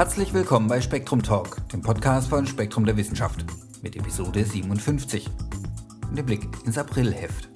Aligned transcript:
Herzlich 0.00 0.32
willkommen 0.32 0.66
bei 0.66 0.80
Spektrum 0.80 1.22
Talk, 1.22 1.68
dem 1.68 1.82
Podcast 1.82 2.30
von 2.30 2.46
Spektrum 2.46 2.86
der 2.86 2.96
Wissenschaft, 2.96 3.44
mit 3.82 3.96
Episode 3.96 4.44
57 4.44 5.28
und 6.08 6.16
dem 6.16 6.24
Blick 6.24 6.48
ins 6.64 6.78
Aprilheft. 6.78 7.50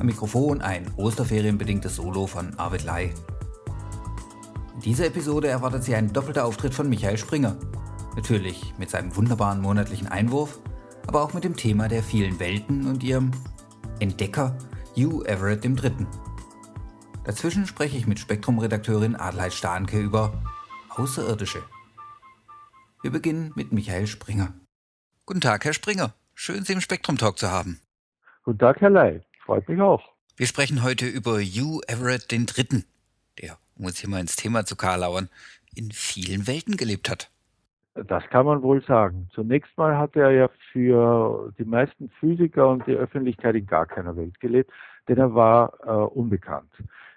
Am 0.00 0.06
Mikrofon 0.06 0.60
ein 0.60 0.90
Osterferienbedingtes 0.96 1.94
Solo 1.94 2.26
von 2.26 2.58
Arvid 2.58 2.82
Lai. 2.82 3.14
In 4.74 4.80
dieser 4.80 5.06
Episode 5.06 5.46
erwartet 5.46 5.84
Sie 5.84 5.94
ein 5.94 6.12
doppelter 6.12 6.44
Auftritt 6.44 6.74
von 6.74 6.88
Michael 6.88 7.18
Springer. 7.18 7.56
Natürlich 8.16 8.74
mit 8.76 8.90
seinem 8.90 9.14
wunderbaren 9.14 9.60
monatlichen 9.60 10.08
Einwurf, 10.08 10.58
aber 11.06 11.22
auch 11.22 11.34
mit 11.34 11.44
dem 11.44 11.54
Thema 11.54 11.86
der 11.86 12.02
vielen 12.02 12.40
Welten 12.40 12.86
und 12.86 13.04
ihrem 13.04 13.30
Entdecker 14.00 14.58
Hugh 14.96 15.24
Everett 15.24 15.64
III. 15.64 15.92
Dazwischen 17.24 17.64
spreche 17.66 17.96
ich 17.96 18.06
mit 18.06 18.18
Spektrum-Redakteurin 18.18 19.16
Adelheid 19.16 19.54
Stahnke 19.54 19.98
über 19.98 20.42
Außerirdische. 20.90 21.62
Wir 23.02 23.10
beginnen 23.10 23.50
mit 23.56 23.72
Michael 23.72 24.06
Springer. 24.06 24.52
Guten 25.24 25.40
Tag, 25.40 25.64
Herr 25.64 25.72
Springer. 25.72 26.12
Schön, 26.34 26.64
Sie 26.64 26.74
im 26.74 26.82
Spektrum-Talk 26.82 27.38
zu 27.38 27.50
haben. 27.50 27.80
Guten 28.42 28.58
Tag, 28.58 28.82
Herr 28.82 28.90
Ley. 28.90 29.22
Freut 29.42 29.66
mich 29.70 29.80
auch. 29.80 30.02
Wir 30.36 30.46
sprechen 30.46 30.82
heute 30.82 31.06
über 31.06 31.38
Hugh 31.38 31.80
Everett 31.88 32.30
III., 32.30 32.84
der, 33.40 33.56
um 33.78 33.86
uns 33.86 34.00
hier 34.00 34.10
mal 34.10 34.20
ins 34.20 34.36
Thema 34.36 34.66
zu 34.66 34.76
karlauern, 34.76 35.30
in 35.74 35.92
vielen 35.92 36.46
Welten 36.46 36.76
gelebt 36.76 37.08
hat. 37.08 37.30
Das 37.94 38.24
kann 38.28 38.44
man 38.44 38.60
wohl 38.60 38.84
sagen. 38.84 39.30
Zunächst 39.32 39.70
mal 39.78 39.96
hat 39.96 40.14
er 40.14 40.30
ja 40.30 40.50
für 40.72 41.54
die 41.58 41.64
meisten 41.64 42.10
Physiker 42.20 42.68
und 42.68 42.86
die 42.86 42.92
Öffentlichkeit 42.92 43.54
in 43.54 43.66
gar 43.66 43.86
keiner 43.86 44.14
Welt 44.14 44.38
gelebt, 44.40 44.70
denn 45.08 45.16
er 45.16 45.34
war 45.34 45.72
äh, 45.84 45.90
unbekannt. 45.90 46.70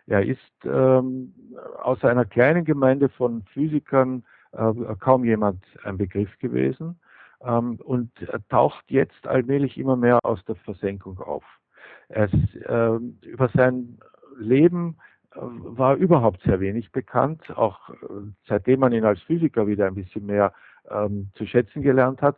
Er 0.08 0.26
ist 0.26 0.40
ähm, 0.64 1.34
aus 1.82 2.04
einer 2.04 2.26
kleinen 2.26 2.64
Gemeinde 2.66 3.10
von 3.10 3.44
Physikern 3.54 4.24
äh, 4.54 4.74
kaum 5.00 5.26
jemand 5.26 5.64
ein 5.84 5.98
Begriff 5.98 6.30
gewesen 6.40 7.00
ähm, 7.42 7.76
und 7.84 8.12
taucht 8.50 8.86
jetzt 8.88 9.28
allmählich 9.28 9.78
immer 9.78 9.98
mehr 9.98 10.20
aus 10.24 10.44
der 10.46 10.56
Versenkung 10.56 11.20
auf. 11.20 11.44
Es, 12.10 12.32
äh, 12.56 13.00
über 13.22 13.50
sein 13.54 14.00
Leben 14.38 14.98
äh, 15.36 15.40
war 15.42 15.96
überhaupt 15.96 16.42
sehr 16.44 16.60
wenig 16.60 16.92
bekannt, 16.92 17.56
auch 17.58 17.90
äh, 17.90 17.96
seitdem 18.48 18.80
man 18.80 18.94
ihn 18.94 19.04
als 19.04 19.22
Physiker 19.22 19.68
wieder 19.68 19.88
ein 19.88 19.96
bisschen 19.96 20.26
mehr 20.26 20.54
ähm, 20.90 21.30
zu 21.36 21.46
schätzen 21.46 21.82
gelernt 21.82 22.22
hat. 22.22 22.38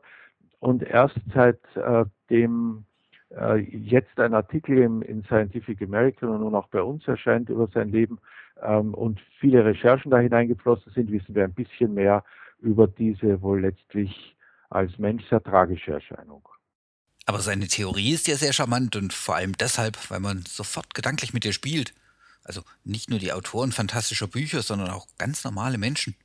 Und 0.60 0.84
erst 0.84 1.20
seit 1.34 1.60
äh, 1.76 2.06
dem 2.30 2.86
jetzt 3.30 4.20
ein 4.20 4.34
Artikel 4.34 4.80
im, 4.80 5.02
in 5.02 5.24
Scientific 5.24 5.82
American 5.82 6.30
und 6.30 6.42
nun 6.42 6.56
auch 6.56 6.68
bei 6.68 6.82
uns 6.82 7.08
erscheint 7.08 7.50
über 7.50 7.68
sein 7.68 7.92
Leben 7.92 8.20
ähm, 8.62 8.94
und 8.94 9.20
viele 9.40 9.64
Recherchen 9.64 10.12
da 10.12 10.18
hineingeflossen 10.18 10.92
sind, 10.94 11.12
wissen 11.12 11.36
wir 11.36 11.44
ein 11.44 11.54
bisschen 11.54 11.94
mehr 11.94 12.24
über 12.60 12.88
diese 12.88 13.42
wohl 13.42 13.62
letztlich 13.62 14.36
als 14.70 14.98
Mensch 14.98 15.24
sehr 15.30 15.42
tragische 15.42 15.92
Erscheinung. 15.92 16.48
Aber 17.26 17.40
seine 17.40 17.68
Theorie 17.68 18.14
ist 18.14 18.28
ja 18.28 18.36
sehr 18.36 18.54
charmant 18.54 18.96
und 18.96 19.14
vor 19.14 19.36
allem 19.36 19.54
deshalb, 19.54 19.98
weil 20.10 20.20
man 20.20 20.44
sofort 20.48 20.96
gedanklich 20.96 21.34
mit 21.34 21.46
ihr 21.46 21.54
spielt. 21.54 21.94
Also 22.44 22.62
nicht 22.84 23.10
nur 23.10 23.20
die 23.20 23.32
Autoren 23.32 23.72
fantastischer 23.72 24.28
Bücher, 24.28 24.64
sondern 24.64 24.90
auch 24.90 25.06
ganz 25.18 25.44
normale 25.44 25.78
Menschen. 25.78 26.16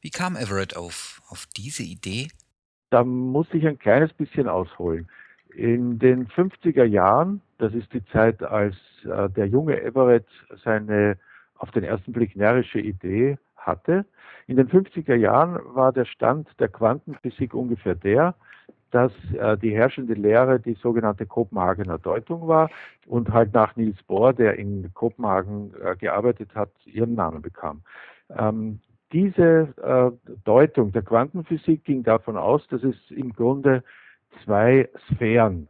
Wie 0.00 0.10
kam 0.10 0.36
Everett 0.36 0.76
auf, 0.76 1.22
auf 1.28 1.46
diese 1.56 1.82
Idee? 1.82 2.28
Da 2.90 3.02
muss 3.02 3.48
ich 3.52 3.66
ein 3.66 3.78
kleines 3.78 4.12
bisschen 4.12 4.48
ausholen. 4.48 5.08
In 5.54 5.98
den 5.98 6.26
50er 6.26 6.84
Jahren, 6.84 7.40
das 7.58 7.72
ist 7.74 7.92
die 7.92 8.04
Zeit, 8.06 8.42
als 8.42 8.74
äh, 9.04 9.28
der 9.30 9.46
junge 9.46 9.80
Everett 9.80 10.26
seine 10.64 11.16
auf 11.56 11.70
den 11.70 11.84
ersten 11.84 12.12
Blick 12.12 12.34
närrische 12.34 12.80
Idee 12.80 13.38
hatte, 13.56 14.04
in 14.46 14.56
den 14.56 14.68
50er 14.68 15.14
Jahren 15.14 15.58
war 15.74 15.92
der 15.92 16.04
Stand 16.04 16.48
der 16.58 16.68
Quantenphysik 16.68 17.54
ungefähr 17.54 17.94
der, 17.94 18.34
dass 18.90 19.12
äh, 19.32 19.56
die 19.56 19.74
herrschende 19.74 20.14
Lehre 20.14 20.60
die 20.60 20.74
sogenannte 20.74 21.26
Kopenhagener 21.26 21.98
Deutung 21.98 22.46
war 22.46 22.70
und 23.06 23.32
halt 23.32 23.54
nach 23.54 23.76
Niels 23.76 24.02
Bohr, 24.02 24.32
der 24.32 24.58
in 24.58 24.92
Kopenhagen 24.94 25.72
äh, 25.82 25.96
gearbeitet 25.96 26.54
hat, 26.54 26.70
ihren 26.84 27.14
Namen 27.14 27.42
bekam. 27.42 27.82
Ähm, 28.36 28.80
diese 29.12 29.74
äh, 29.82 30.32
Deutung 30.44 30.92
der 30.92 31.02
Quantenphysik 31.02 31.84
ging 31.84 32.02
davon 32.02 32.36
aus, 32.36 32.66
dass 32.68 32.82
es 32.82 32.96
im 33.10 33.32
Grunde 33.32 33.82
zwei 34.44 34.88
Sphären 35.12 35.68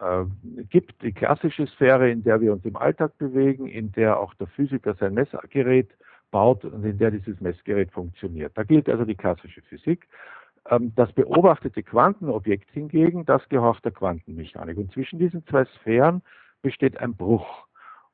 äh, 0.00 0.24
gibt. 0.70 1.02
Die 1.02 1.12
klassische 1.12 1.66
Sphäre, 1.66 2.10
in 2.10 2.22
der 2.22 2.40
wir 2.40 2.52
uns 2.52 2.64
im 2.64 2.76
Alltag 2.76 3.16
bewegen, 3.18 3.66
in 3.66 3.92
der 3.92 4.18
auch 4.18 4.34
der 4.34 4.46
Physiker 4.48 4.94
sein 4.94 5.14
Messgerät 5.14 5.88
baut 6.30 6.64
und 6.64 6.84
in 6.84 6.98
der 6.98 7.10
dieses 7.10 7.40
Messgerät 7.40 7.90
funktioniert. 7.92 8.52
Da 8.56 8.62
gilt 8.62 8.88
also 8.88 9.04
die 9.04 9.14
klassische 9.14 9.62
Physik. 9.62 10.06
Ähm, 10.70 10.92
das 10.96 11.12
beobachtete 11.12 11.82
Quantenobjekt 11.82 12.70
hingegen, 12.72 13.24
das 13.24 13.48
gehorcht 13.48 13.84
der 13.84 13.92
Quantenmechanik. 13.92 14.76
Und 14.76 14.92
zwischen 14.92 15.18
diesen 15.18 15.46
zwei 15.46 15.64
Sphären 15.64 16.22
besteht 16.62 16.98
ein 16.98 17.14
Bruch. 17.14 17.66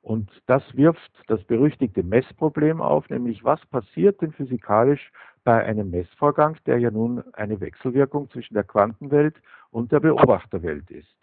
Und 0.02 0.30
das 0.46 0.62
wirft 0.76 1.12
das 1.28 1.42
berüchtigte 1.44 2.02
Messproblem 2.02 2.80
auf, 2.80 3.08
nämlich 3.08 3.44
was 3.44 3.64
passiert 3.66 4.20
denn 4.20 4.32
physikalisch 4.32 5.12
bei 5.44 5.64
einem 5.64 5.90
Messvorgang, 5.90 6.56
der 6.66 6.78
ja 6.78 6.90
nun 6.90 7.22
eine 7.32 7.60
Wechselwirkung 7.60 8.30
zwischen 8.30 8.54
der 8.54 8.64
Quantenwelt 8.64 9.34
und 9.70 9.92
der 9.92 10.00
Beobachterwelt 10.00 10.90
ist. 10.90 11.14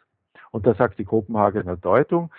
Und 0.51 0.65
da 0.65 0.73
sagt 0.73 0.99
die 0.99 1.05
Kopenhagener 1.05 1.77
Deutung, 1.77 2.31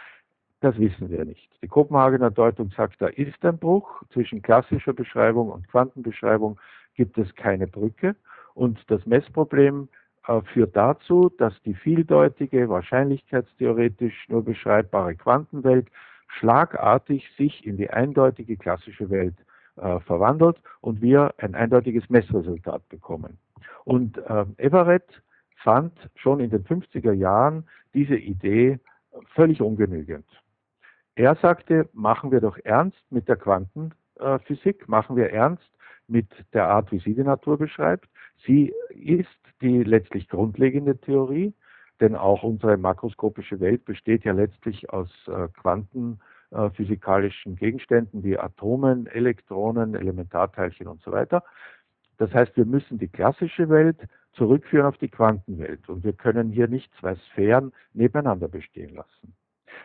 das 0.61 0.79
wissen 0.79 1.09
wir 1.09 1.25
nicht. 1.25 1.51
Die 1.63 1.69
Kopenhagener 1.69 2.31
Deutung 2.31 2.71
sagt, 2.77 3.01
da 3.01 3.07
ist 3.07 3.43
ein 3.45 3.59
Bruch 3.59 4.03
zwischen 4.13 4.43
klassischer 4.43 4.93
Beschreibung 4.93 5.51
und 5.51 5.67
Quantenbeschreibung 5.69 6.61
gibt 6.95 7.17
es 7.17 7.35
keine 7.35 7.67
Brücke. 7.67 8.15
Und 8.53 8.79
das 8.91 9.07
Messproblem 9.07 9.89
äh, 10.27 10.41
führt 10.53 10.77
dazu, 10.77 11.31
dass 11.39 11.55
die 11.63 11.75
vieldeutige, 11.75 12.69
wahrscheinlichkeitstheoretisch 12.69 14.29
nur 14.29 14.45
beschreibbare 14.45 15.15
Quantenwelt 15.15 15.89
schlagartig 16.29 17.29
sich 17.39 17.67
in 17.67 17.77
die 17.79 17.91
eindeutige 17.91 18.57
klassische 18.57 19.09
Welt 19.09 19.37
äh, 19.81 20.01
verwandelt 20.01 20.57
und 20.81 21.01
wir 21.01 21.35
ein 21.39 21.55
eindeutiges 21.55 22.09
Messresultat 22.09 22.89
bekommen. 22.89 23.39
Und 23.85 24.19
äh, 24.19 24.45
Everett 24.57 25.23
fand 25.57 25.93
schon 26.15 26.41
in 26.41 26.51
den 26.51 26.65
50er 26.65 27.13
Jahren 27.13 27.65
diese 27.95 28.17
Idee 28.17 28.79
völlig 29.35 29.61
ungenügend. 29.61 30.27
Er 31.17 31.35
sagte, 31.37 31.89
machen 31.93 32.31
wir 32.31 32.41
doch 32.41 32.57
ernst 32.65 33.01
mit 33.11 33.29
der 33.29 33.37
Quantenphysik, 33.37 34.89
machen 34.89 35.17
wir 35.17 35.31
ernst 35.31 35.69
mit 36.07 36.29
der 36.53 36.69
Art, 36.69 36.91
wie 36.93 37.01
sie 37.01 37.15
die 37.15 37.25
Natur 37.25 37.59
beschreibt. 37.59 38.09
Sie 38.47 38.73
ist 38.91 39.29
die 39.61 39.83
letztlich 39.83 40.29
grundlegende 40.29 40.97
Theorie 40.97 41.53
denn 42.01 42.17
auch 42.17 42.43
unsere 42.43 42.77
makroskopische 42.77 43.61
Welt 43.61 43.85
besteht 43.85 44.25
ja 44.25 44.33
letztlich 44.33 44.91
aus 44.91 45.11
äh, 46.51 46.57
quantenphysikalischen 46.57 47.57
Gegenständen 47.57 48.25
wie 48.25 48.39
Atomen, 48.39 49.07
Elektronen, 49.07 49.95
Elementarteilchen 49.95 50.87
und 50.87 51.01
so 51.03 51.13
weiter. 51.13 51.45
Das 52.19 52.33
heißt, 52.35 52.57
wir 52.57 52.67
müssen 52.67 52.99
die 52.99 53.09
klassische 53.09 53.69
Welt 53.69 53.99
zurückführen 54.33 54.87
auf 54.87 54.99
die 54.99 55.09
Quantenwelt 55.09 55.89
und 55.89 56.05
wir 56.05 56.13
können 56.13 56.51
hier 56.51 56.69
nicht 56.69 56.93
zwei 57.01 57.15
Sphären 57.17 57.73
nebeneinander 57.95 58.49
bestehen 58.49 58.95
lassen. 58.95 59.35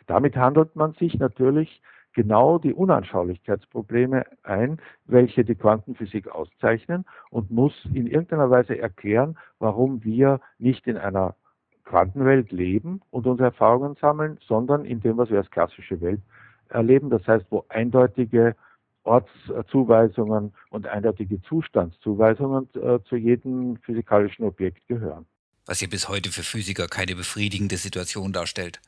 Damit 0.08 0.36
handelt 0.36 0.76
man 0.76 0.94
sich 0.94 1.18
natürlich 1.18 1.82
genau 2.14 2.60
die 2.60 2.74
Unanschaulichkeitsprobleme 2.74 4.26
ein, 4.44 4.80
welche 5.06 5.44
die 5.44 5.56
Quantenphysik 5.56 6.28
auszeichnen 6.28 7.06
und 7.30 7.52
muss 7.52 7.74
in 7.94 8.08
irgendeiner 8.08 8.50
Weise 8.50 8.78
erklären, 8.78 9.38
warum 9.60 10.04
wir 10.04 10.40
nicht 10.58 10.88
in 10.88 10.98
einer 10.98 11.36
Quantenwelt 11.84 12.52
leben 12.52 13.02
und 13.12 13.28
unsere 13.28 13.50
Erfahrungen 13.50 13.96
sammeln, 13.96 14.40
sondern 14.48 14.86
in 14.86 15.02
dem, 15.02 15.18
was 15.18 15.30
wir 15.30 15.38
als 15.38 15.52
klassische 15.52 16.02
Welt 16.02 16.22
erleben. 16.70 17.10
Das 17.10 17.26
heißt, 17.28 17.46
wo 17.50 17.66
eindeutige 17.70 18.56
Ortszuweisungen 19.04 20.54
und 20.70 20.88
eindeutige 20.88 21.42
Zustandszuweisungen 21.44 22.68
äh, 22.76 23.00
zu 23.08 23.16
jedem 23.16 23.78
physikalischen 23.78 24.46
Objekt 24.46 24.88
gehören. 24.88 25.26
Was 25.68 25.82
ja 25.82 25.88
bis 25.88 26.10
heute 26.10 26.32
für 26.32 26.44
Physiker 26.44 26.88
keine 26.88 27.16
befriedigende 27.16 27.78
Situation 27.78 28.34
darstellt. 28.34 28.82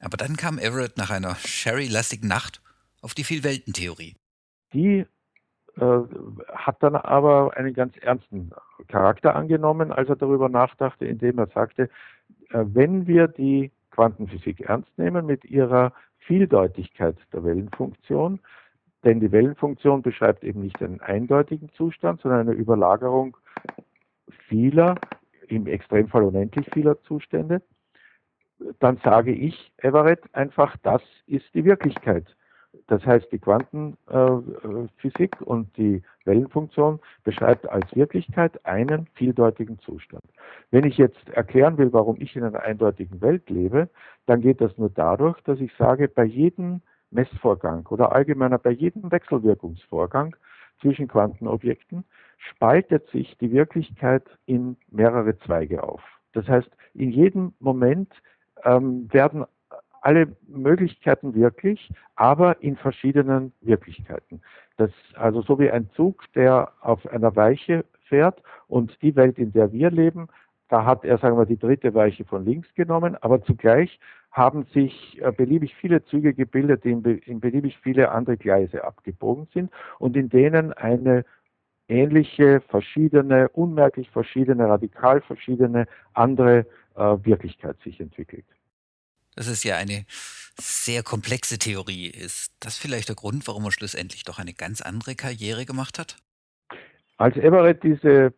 Aber 0.00 0.16
dann 0.16 0.36
kam 0.36 0.58
Everett 0.58 0.96
nach 0.96 1.10
einer 1.10 1.34
Sherry-lastigen 1.36 2.28
Nacht 2.28 2.60
auf 3.00 3.14
die 3.14 3.24
Vielweltentheorie. 3.24 4.16
Die 4.72 5.06
äh, 5.76 5.98
hat 6.52 6.82
dann 6.82 6.96
aber 6.96 7.56
einen 7.56 7.74
ganz 7.74 7.96
ernsten 8.00 8.50
Charakter 8.88 9.34
angenommen, 9.34 9.92
als 9.92 10.08
er 10.08 10.16
darüber 10.16 10.48
nachdachte, 10.48 11.04
indem 11.04 11.38
er 11.38 11.46
sagte, 11.48 11.84
äh, 12.50 12.64
wenn 12.64 13.06
wir 13.06 13.28
die 13.28 13.70
Quantenphysik 13.90 14.60
ernst 14.60 14.90
nehmen 14.98 15.26
mit 15.26 15.44
ihrer 15.44 15.92
Vieldeutigkeit 16.26 17.16
der 17.32 17.44
Wellenfunktion, 17.44 18.40
denn 19.04 19.20
die 19.20 19.32
Wellenfunktion 19.32 20.02
beschreibt 20.02 20.44
eben 20.44 20.60
nicht 20.60 20.82
einen 20.82 21.00
eindeutigen 21.00 21.70
Zustand, 21.70 22.20
sondern 22.20 22.48
eine 22.48 22.52
Überlagerung 22.52 23.36
vieler, 24.48 24.96
im 25.48 25.66
Extremfall 25.66 26.22
unendlich 26.22 26.66
vieler 26.72 27.00
Zustände, 27.02 27.62
dann 28.80 28.96
sage 28.98 29.32
ich, 29.32 29.72
Everett, 29.78 30.22
einfach, 30.34 30.76
das 30.82 31.02
ist 31.26 31.46
die 31.54 31.64
Wirklichkeit. 31.64 32.26
Das 32.86 33.04
heißt, 33.06 33.30
die 33.30 33.38
Quantenphysik 33.38 35.40
und 35.42 35.76
die 35.76 36.02
Wellenfunktion 36.24 36.98
beschreibt 37.22 37.68
als 37.68 37.94
Wirklichkeit 37.94 38.66
einen 38.66 39.06
vieldeutigen 39.14 39.78
Zustand. 39.80 40.24
Wenn 40.70 40.84
ich 40.84 40.98
jetzt 40.98 41.28
erklären 41.30 41.78
will, 41.78 41.92
warum 41.92 42.20
ich 42.20 42.34
in 42.36 42.44
einer 42.44 42.62
eindeutigen 42.62 43.20
Welt 43.20 43.48
lebe, 43.50 43.88
dann 44.26 44.40
geht 44.40 44.60
das 44.60 44.76
nur 44.78 44.90
dadurch, 44.90 45.40
dass 45.42 45.60
ich 45.60 45.72
sage, 45.76 46.08
bei 46.08 46.24
jedem 46.24 46.80
Messvorgang 47.10 47.86
oder 47.86 48.12
allgemeiner 48.12 48.58
bei 48.58 48.70
jedem 48.70 49.10
Wechselwirkungsvorgang 49.10 50.34
zwischen 50.80 51.08
Quantenobjekten 51.08 52.04
spaltet 52.36 53.08
sich 53.10 53.36
die 53.38 53.52
Wirklichkeit 53.52 54.24
in 54.46 54.76
mehrere 54.90 55.38
Zweige 55.38 55.82
auf. 55.82 56.02
Das 56.32 56.48
heißt, 56.48 56.70
in 56.94 57.10
jedem 57.10 57.54
Moment 57.60 58.12
ähm, 58.64 59.08
werden 59.12 59.44
alle 60.00 60.36
Möglichkeiten 60.46 61.34
wirklich, 61.34 61.90
aber 62.16 62.62
in 62.62 62.76
verschiedenen 62.76 63.52
Wirklichkeiten. 63.62 64.42
Das 64.76 64.90
also 65.14 65.40
so 65.40 65.58
wie 65.58 65.70
ein 65.70 65.88
Zug, 65.90 66.24
der 66.34 66.72
auf 66.82 67.06
einer 67.06 67.34
Weiche 67.36 67.84
fährt 68.04 68.42
und 68.68 68.96
die 69.02 69.16
Welt, 69.16 69.38
in 69.38 69.52
der 69.52 69.72
wir 69.72 69.90
leben, 69.90 70.28
da 70.68 70.84
hat 70.84 71.04
er, 71.04 71.18
sagen 71.18 71.36
wir, 71.36 71.46
die 71.46 71.58
dritte 71.58 71.94
Weiche 71.94 72.24
von 72.24 72.44
links 72.44 72.72
genommen, 72.74 73.16
aber 73.20 73.42
zugleich 73.42 74.00
haben 74.30 74.66
sich 74.74 75.20
äh, 75.22 75.30
beliebig 75.30 75.74
viele 75.76 76.04
Züge 76.06 76.34
gebildet, 76.34 76.84
die 76.84 76.90
in, 76.90 77.40
beliebig 77.40 77.78
viele 77.82 78.10
andere 78.10 78.36
Gleise 78.36 78.82
abgebogen 78.82 79.46
sind 79.54 79.70
und 79.98 80.16
in 80.16 80.28
denen 80.28 80.72
eine 80.72 81.24
ähnliche, 81.88 82.60
verschiedene, 82.68 83.48
unmerklich 83.50 84.10
verschiedene, 84.10 84.68
radikal 84.68 85.20
verschiedene 85.20 85.86
andere 86.14 86.66
äh, 86.96 87.00
Wirklichkeit 87.00 87.76
sich 87.84 88.00
entwickelt. 88.00 88.46
Das 89.36 89.46
ist 89.46 89.64
ja 89.64 89.76
eine 89.76 90.06
sehr 90.58 91.02
komplexe 91.02 91.58
Theorie. 91.58 92.06
Ist 92.06 92.52
das 92.60 92.76
vielleicht 92.76 93.08
der 93.08 93.16
Grund, 93.16 93.46
warum 93.46 93.64
er 93.64 93.72
schlussendlich 93.72 94.24
doch 94.24 94.38
eine 94.38 94.54
ganz 94.54 94.80
andere 94.80 95.14
Karriere 95.14 95.66
gemacht 95.66 95.98
hat? 95.98 96.16
Als 97.16 97.36
Everett 97.36 97.82
diese 97.82 98.34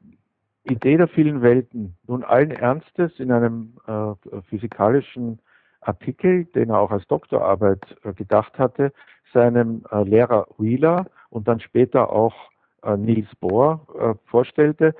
Idee 0.64 0.96
der 0.96 1.08
vielen 1.08 1.42
Welten 1.42 1.96
nun 2.06 2.24
allen 2.24 2.50
Ernstes 2.50 3.18
in 3.18 3.32
einem 3.32 3.78
äh, 3.86 4.42
physikalischen 4.48 5.40
Artikel, 5.80 6.44
den 6.46 6.70
er 6.70 6.80
auch 6.80 6.90
als 6.90 7.06
Doktorarbeit 7.06 7.96
äh, 8.02 8.12
gedacht 8.12 8.58
hatte, 8.58 8.92
seinem 9.32 9.84
äh, 9.90 10.02
Lehrer 10.02 10.46
Wheeler 10.58 11.06
und 11.30 11.48
dann 11.48 11.60
später 11.60 12.10
auch 12.10 12.34
äh, 12.82 12.96
Niels 12.96 13.34
Bohr 13.36 13.86
äh, 13.98 14.14
vorstellte, 14.28 14.94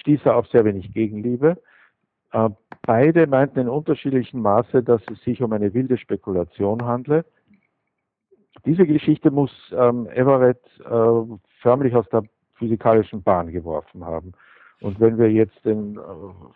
stieß 0.00 0.20
er 0.24 0.36
auf 0.36 0.46
sehr 0.48 0.64
wenig 0.64 0.94
Gegenliebe. 0.94 1.60
Äh, 2.32 2.48
beide 2.86 3.26
meinten 3.26 3.58
in 3.58 3.68
unterschiedlichem 3.68 4.40
Maße, 4.40 4.82
dass 4.82 5.02
es 5.12 5.22
sich 5.24 5.42
um 5.42 5.52
eine 5.52 5.74
wilde 5.74 5.98
Spekulation 5.98 6.86
handle. 6.86 7.26
Diese 8.64 8.86
Geschichte 8.86 9.30
muss 9.30 9.52
ähm, 9.76 10.06
Everett 10.06 10.58
förmlich 11.60 11.94
aus 11.94 12.08
der 12.08 12.22
physikalischen 12.58 13.22
Bahn 13.22 13.50
geworfen 13.50 14.04
haben. 14.04 14.32
Und 14.80 15.00
wenn 15.00 15.18
wir 15.18 15.30
jetzt 15.30 15.64
den 15.64 15.96
äh, 15.96 16.00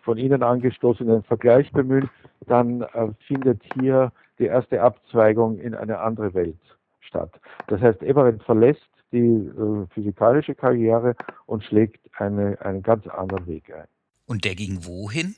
von 0.04 0.16
Ihnen 0.18 0.42
angestoßenen 0.42 1.22
Vergleich 1.24 1.70
bemühen, 1.72 2.08
dann 2.46 2.82
äh, 2.82 3.08
findet 3.26 3.62
hier 3.74 4.12
die 4.38 4.46
erste 4.46 4.80
Abzweigung 4.80 5.58
in 5.58 5.74
eine 5.74 5.98
andere 5.98 6.32
Welt 6.34 6.60
statt. 7.00 7.32
Das 7.66 7.80
heißt, 7.80 8.02
Everett 8.02 8.42
verlässt 8.42 8.88
die 9.12 9.18
äh, 9.18 9.86
physikalische 9.92 10.54
Karriere 10.54 11.14
und 11.46 11.64
schlägt 11.64 12.00
eine, 12.18 12.60
einen 12.60 12.82
ganz 12.82 13.06
anderen 13.06 13.46
Weg 13.46 13.72
ein. 13.74 13.86
Und 14.26 14.44
der 14.44 14.54
ging 14.54 14.78
wohin? 14.84 15.34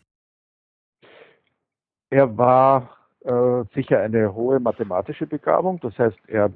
Er 2.11 2.37
war 2.37 2.97
äh, 3.25 3.65
sicher 3.75 4.01
eine 4.01 4.35
hohe 4.35 4.61
mathematische 4.61 5.27
Begabung, 5.27 5.81
das 5.81 5.99
heißt, 5.99 6.19
er 6.29 6.53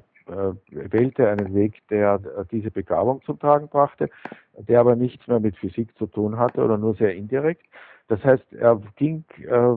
wählte 0.69 1.29
einen 1.29 1.53
Weg, 1.53 1.81
der 1.89 2.15
äh, 2.15 2.45
diese 2.51 2.71
Begabung 2.71 3.21
zum 3.23 3.39
Tragen 3.39 3.67
brachte, 3.67 4.09
der 4.57 4.79
aber 4.79 4.95
nichts 4.95 5.27
mehr 5.27 5.39
mit 5.39 5.57
Physik 5.57 5.95
zu 5.97 6.07
tun 6.07 6.37
hatte 6.37 6.63
oder 6.63 6.77
nur 6.77 6.95
sehr 6.95 7.15
indirekt. 7.15 7.65
Das 8.07 8.23
heißt, 8.23 8.53
er 8.53 8.81
ging 8.95 9.23
äh, 9.37 9.75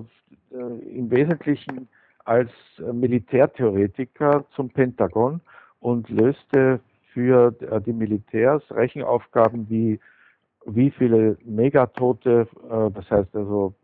im 0.51 1.11
Wesentlichen 1.11 1.89
als 2.25 2.51
Militärtheoretiker 2.79 4.45
zum 4.55 4.71
Pentagon 4.71 5.41
und 5.81 6.09
löste 6.09 6.81
für 7.13 7.51
die 7.85 7.93
Militärs 7.93 8.63
Rechenaufgaben 8.71 9.69
wie 9.69 9.99
wie 10.65 10.93
viele 10.93 11.37
Megatote, 11.45 12.47
das 12.95 13.11
heißt 13.11 13.35
also 13.35 13.75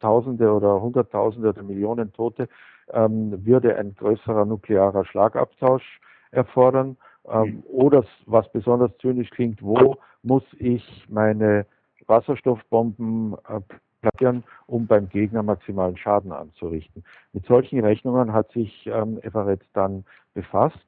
Tausende 0.00 0.52
oder 0.52 0.80
Hunderttausende 0.80 1.50
oder 1.50 1.62
Millionen 1.62 2.12
Tote, 2.12 2.48
ähm, 2.92 3.44
würde 3.44 3.76
ein 3.76 3.94
größerer 3.94 4.44
nuklearer 4.44 5.04
Schlagabtausch 5.04 6.00
erfordern. 6.34 6.96
Ähm, 7.26 7.42
mhm. 7.42 7.62
oder 7.68 8.04
was 8.26 8.50
besonders 8.52 8.90
zynisch 8.98 9.30
klingt, 9.30 9.62
wo 9.62 9.96
muss 10.22 10.42
ich 10.58 11.06
meine 11.08 11.64
Wasserstoffbomben 12.06 13.34
äh, 13.48 13.60
platzieren, 14.02 14.44
um 14.66 14.86
beim 14.86 15.08
Gegner 15.08 15.42
maximalen 15.42 15.96
Schaden 15.96 16.32
anzurichten. 16.32 17.02
Mit 17.32 17.46
solchen 17.46 17.80
Rechnungen 17.80 18.34
hat 18.34 18.52
sich 18.52 18.86
ähm, 18.86 19.18
Everett 19.22 19.62
dann 19.72 20.04
befasst. 20.34 20.84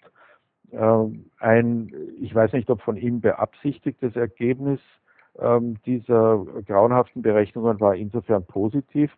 Ähm, 0.72 1.31
ein, 1.38 1.90
ich 2.20 2.34
weiß 2.34 2.52
nicht, 2.52 2.69
ob 2.69 2.82
von 2.82 2.98
ihm 2.98 3.22
beabsichtigtes 3.22 4.14
Ergebnis 4.14 4.81
ähm, 5.38 5.78
dieser 5.87 6.44
grauenhaften 6.66 7.22
Berechnungen 7.22 7.81
war 7.81 7.94
insofern 7.94 8.44
positiv, 8.44 9.10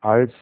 als 0.00 0.32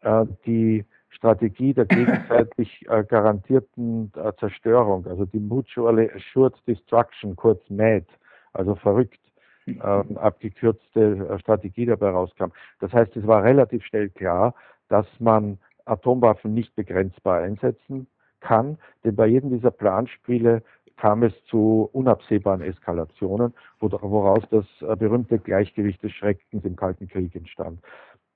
äh, 0.00 0.24
die 0.46 0.84
Strategie 1.10 1.74
der 1.74 1.86
gegenseitig 1.86 2.86
äh, 2.88 3.04
garantierten 3.04 4.12
äh, 4.16 4.32
Zerstörung, 4.38 5.06
also 5.06 5.24
die 5.24 5.40
Mutually 5.40 6.10
Assured 6.14 6.54
Destruction, 6.66 7.36
kurz 7.36 7.60
MAD, 7.68 8.06
also 8.52 8.74
verrückt, 8.74 9.20
äh, 9.66 10.14
abgekürzte 10.16 11.28
äh, 11.30 11.38
Strategie 11.38 11.86
dabei 11.86 12.10
rauskam. 12.10 12.50
Das 12.80 12.92
heißt, 12.92 13.16
es 13.16 13.26
war 13.26 13.44
relativ 13.44 13.84
schnell 13.84 14.08
klar, 14.10 14.54
dass 14.88 15.06
man 15.18 15.58
Atomwaffen 15.84 16.54
nicht 16.54 16.74
begrenzbar 16.74 17.42
einsetzen 17.42 18.06
kann, 18.40 18.78
denn 19.04 19.16
bei 19.16 19.26
jedem 19.26 19.50
dieser 19.50 19.70
Planspiele 19.70 20.62
kam 20.96 21.22
es 21.22 21.32
zu 21.46 21.88
unabsehbaren 21.92 22.60
Eskalationen, 22.60 23.54
woraus 23.80 24.42
das 24.50 24.66
äh, 24.80 24.96
berühmte 24.96 25.38
Gleichgewicht 25.38 26.02
des 26.02 26.12
Schreckens 26.12 26.64
im 26.64 26.76
Kalten 26.76 27.08
Krieg 27.08 27.34
entstand. 27.34 27.80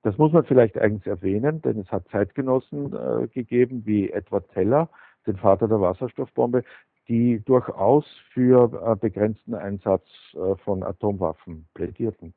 Das 0.02 0.19
muss 0.19 0.32
man 0.32 0.44
vielleicht 0.44 0.76
eigens 0.76 1.06
erwähnen, 1.06 1.62
denn 1.62 1.78
es 1.78 1.90
hat 1.90 2.08
Zeitgenossen 2.10 2.93
äh, 2.93 3.28
gegeben, 3.28 3.87
wie 3.87 4.10
Edward 4.10 4.50
Teller, 4.52 4.88
den 5.26 5.37
Vater 5.37 5.69
der 5.69 5.81
Wasserstoffbombe, 5.81 6.64
die 7.08 7.40
durchaus 7.44 8.04
für 8.32 8.72
äh, 8.84 8.96
begrenzten 8.96 9.54
Einsatz 9.54 10.04
äh, 10.35 10.56
von 10.64 10.82
Atomwaffen 10.82 11.66
plädierten. 11.75 12.35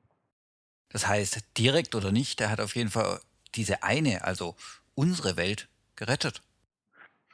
Das 0.92 1.08
heißt, 1.08 1.58
direkt 1.58 1.96
oder 1.96 2.12
nicht, 2.12 2.40
er 2.40 2.52
hat 2.52 2.62
auf 2.62 2.76
jeden 2.76 2.90
Fall 2.90 3.20
diese 3.56 3.84
eine, 3.84 4.24
also 4.24 4.56
unsere 4.94 5.36
Welt, 5.36 5.68
gerettet. 5.96 6.42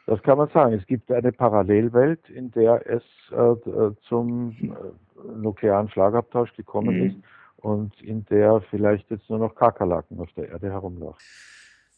Das 0.06 0.22
kann 0.24 0.38
man 0.38 0.50
sagen. 0.50 0.74
Es 0.74 0.86
gibt 0.88 1.12
eine 1.12 1.32
Parallelwelt, 1.32 2.30
in 2.30 2.52
der 2.52 2.86
es 2.88 3.04
äh, 3.32 3.92
zum 4.08 4.56
äh, 4.62 5.38
nuklearen 5.38 5.90
Schlagabtausch 5.90 6.54
gekommen 6.56 6.98
mhm. 6.98 7.08
ist 7.08 7.16
und 7.62 8.00
in 8.02 8.26
der 8.26 8.62
vielleicht 8.70 9.10
jetzt 9.10 9.30
nur 9.30 9.40
noch 9.40 9.56
Kakerlaken 9.56 10.20
auf 10.20 10.32
der 10.34 10.50
Erde 10.50 10.72
herumlaufen. 10.72 11.22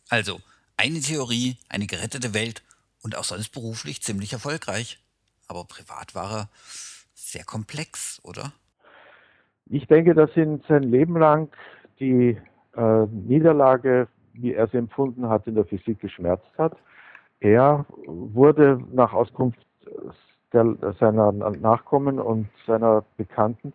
Also, 0.10 0.40
eine 0.78 1.00
Theorie, 1.00 1.58
eine 1.70 1.88
gerettete 1.88 2.34
Welt 2.34 2.64
und 3.02 3.18
auch 3.18 3.24
sonst 3.24 3.50
beruflich 3.50 4.02
ziemlich 4.02 4.34
erfolgreich. 4.34 5.00
Aber 5.48 5.66
privat 5.66 6.16
war 6.16 6.32
er 6.32 6.50
sehr 7.14 7.44
komplex, 7.44 8.20
oder? 8.24 8.52
Ich 9.66 9.88
denke, 9.88 10.14
dass 10.14 10.36
ihn 10.36 10.62
sein 10.68 10.84
Leben 10.84 11.18
lang 11.18 11.50
die 12.00 12.38
äh, 12.76 13.06
Niederlage, 13.08 14.08
wie 14.34 14.54
er 14.54 14.68
sie 14.68 14.78
empfunden 14.78 15.30
hat, 15.30 15.48
in 15.48 15.56
der 15.56 15.66
Physik 15.66 16.00
geschmerzt 16.00 16.50
hat. 16.58 16.76
Er 17.40 17.86
wurde 18.06 18.82
nach 18.92 19.14
Auskunft 19.14 19.60
der, 20.52 20.76
seiner 21.00 21.32
Nachkommen 21.32 22.20
und 22.20 22.50
seiner 22.66 23.04
Bekannten 23.18 23.74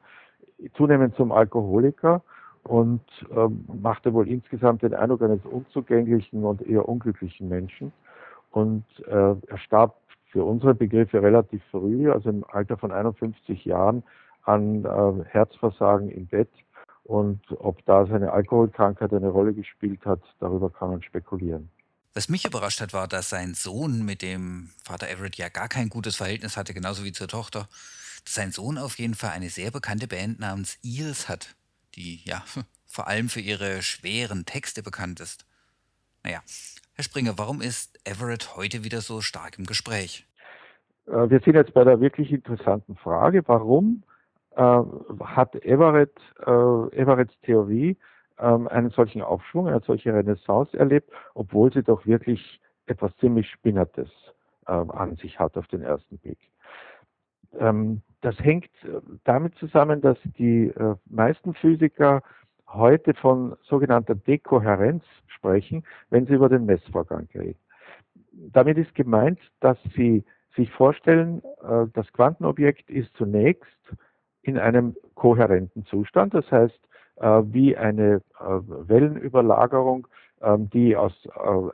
zunehmend 0.77 1.15
zum 1.17 1.33
Alkoholiker 1.33 2.23
und 2.65 3.03
ähm, 3.35 3.65
machte 3.81 4.13
wohl 4.13 4.29
insgesamt 4.29 4.83
den 4.83 4.95
Eindruck 4.95 5.23
eines 5.23 5.45
unzugänglichen 5.45 6.45
und 6.45 6.63
eher 6.63 6.89
unglücklichen 6.89 7.49
Menschen. 7.49 7.93
Und 8.51 8.85
äh, 9.07 9.35
er 9.47 9.59
starb 9.59 9.97
für 10.31 10.45
unsere 10.45 10.75
Begriffe 10.75 11.23
relativ 11.23 11.63
früh, 11.71 12.11
also 12.11 12.29
im 12.29 12.45
Alter 12.49 12.77
von 12.77 12.93
51 12.93 13.65
Jahren, 13.65 14.03
an 14.43 14.85
äh, 14.85 15.25
Herzversagen 15.31 16.11
im 16.11 16.27
Bett. 16.27 16.51
Und 17.05 17.41
ob 17.59 17.85
da 17.87 18.07
seine 18.07 18.33
Alkoholkrankheit 18.33 19.13
eine 19.15 19.29
Rolle 19.29 19.55
gespielt 19.55 20.05
hat, 20.05 20.21
darüber 20.41 20.69
kann 20.69 20.91
man 20.91 21.03
spekulieren. 21.03 21.71
Was 22.13 22.29
mich 22.29 22.45
überrascht 22.45 22.81
hat, 22.81 22.93
war, 22.93 23.09
dass 23.09 23.31
sein 23.31 23.55
Sohn 23.55 24.05
mit 24.05 24.23
dem 24.23 24.71
Vater 24.85 25.09
Everett 25.09 25.37
ja 25.37 25.49
gar 25.49 25.69
kein 25.69 25.89
gutes 25.89 26.17
Verhältnis 26.17 26.57
hatte, 26.57 26.75
genauso 26.75 27.05
wie 27.05 27.13
zur 27.13 27.29
Tochter 27.29 27.69
sein 28.35 28.53
Sohn 28.53 28.79
auf 28.79 28.99
jeden 28.99 29.15
Fall 29.15 29.31
eine 29.31 29.51
sehr 29.51 29.71
bekannte 29.71 30.09
Band 30.09 30.41
namens 30.41 30.79
Eels 30.83 31.29
hat, 31.29 31.57
die 31.95 32.23
ja 32.25 32.43
vor 32.87 33.07
allem 33.09 33.29
für 33.29 33.41
ihre 33.41 33.83
schweren 33.83 34.47
Texte 34.47 34.83
bekannt 34.83 35.21
ist. 35.21 35.45
Naja, 36.23 36.41
Herr 36.95 37.05
Springer, 37.05 37.39
warum 37.39 37.61
ist 37.61 37.99
Everett 38.05 38.57
heute 38.57 38.85
wieder 38.85 39.01
so 39.01 39.21
stark 39.21 39.59
im 39.59 39.67
Gespräch? 39.67 40.29
äh, 41.09 41.31
wir 41.31 41.41
sind 41.41 41.55
jetzt 41.55 41.75
bei 41.75 41.85
der 41.85 42.01
wirklich 42.01 42.33
interessanten 42.33 42.97
Frage, 42.97 43.43
warum 43.47 44.03
äh, 44.57 44.83
hat 45.25 45.55
Everett, 45.65 46.15
äh, 46.47 46.97
Everetts 46.97 47.35
Theorie 47.43 47.97
ähm, 48.39 48.69
einen 48.69 48.91
solchen 48.91 49.23
Aufschwung, 49.23 49.69
eine 49.69 49.81
solche 49.81 50.13
Renaissance 50.13 50.77
erlebt, 50.79 51.11
obwohl 51.35 51.73
sie 51.73 51.83
doch 51.83 52.07
wirklich 52.07 52.61
etwas 52.87 53.15
ziemlich 53.17 53.51
Spinnertes 53.51 54.11
äh, 54.67 54.73
an 54.73 55.17
sich 55.17 55.39
hat 55.39 55.57
auf 55.57 55.67
den 55.69 55.83
ersten 55.83 56.19
Blick. 56.19 56.39
Ähm, 57.59 58.03
das 58.21 58.39
hängt 58.41 58.71
äh, 58.85 59.01
damit 59.25 59.55
zusammen, 59.57 60.01
dass 60.01 60.19
die 60.39 60.67
äh, 60.67 60.95
meisten 61.07 61.55
Physiker 61.55 62.23
heute 62.67 63.15
von 63.15 63.57
sogenannter 63.63 64.15
Dekohärenz 64.15 65.05
sprechen, 65.27 65.85
wenn 66.11 66.27
sie 66.27 66.35
über 66.35 66.49
den 66.49 66.67
Messvorgang 66.67 67.29
reden. 67.35 67.59
Damit 68.33 68.77
ist 68.79 68.95
gemeint, 68.95 69.39
dass 69.61 69.79
sie 69.97 70.25
sich 70.57 70.71
vorstellen, 70.73 71.43
äh, 71.63 71.87
das 71.95 72.13
Quantenobjekt 72.13 72.91
ist 72.91 73.15
zunächst 73.17 73.65
in 74.43 74.59
einem 74.59 74.97
kohärenten 75.15 75.85
Zustand, 75.87 76.35
das 76.35 76.51
heißt 76.51 76.79
äh, 77.17 77.43
wie 77.47 77.77
eine 77.77 78.23
äh, 78.41 78.45
Wellenüberlagerung, 78.45 80.07
ähm, 80.41 80.71
die 80.71 80.97
aus 80.97 81.13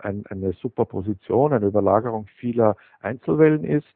eine 0.00 0.52
Superposition, 0.54 1.52
eine 1.52 1.66
Überlagerung 1.66 2.26
vieler 2.38 2.76
Einzelwellen 3.00 3.64
ist, 3.64 3.86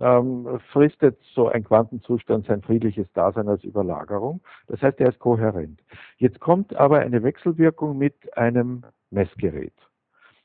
ähm, 0.00 0.60
fristet 0.72 1.18
so 1.34 1.48
ein 1.48 1.64
Quantenzustand 1.64 2.46
sein 2.46 2.62
friedliches 2.62 3.10
Dasein 3.12 3.48
als 3.48 3.64
Überlagerung. 3.64 4.40
Das 4.68 4.82
heißt, 4.82 5.00
er 5.00 5.08
ist 5.08 5.18
kohärent. 5.18 5.82
Jetzt 6.18 6.40
kommt 6.40 6.74
aber 6.76 7.00
eine 7.00 7.22
Wechselwirkung 7.22 7.96
mit 7.96 8.36
einem 8.36 8.84
Messgerät. 9.10 9.74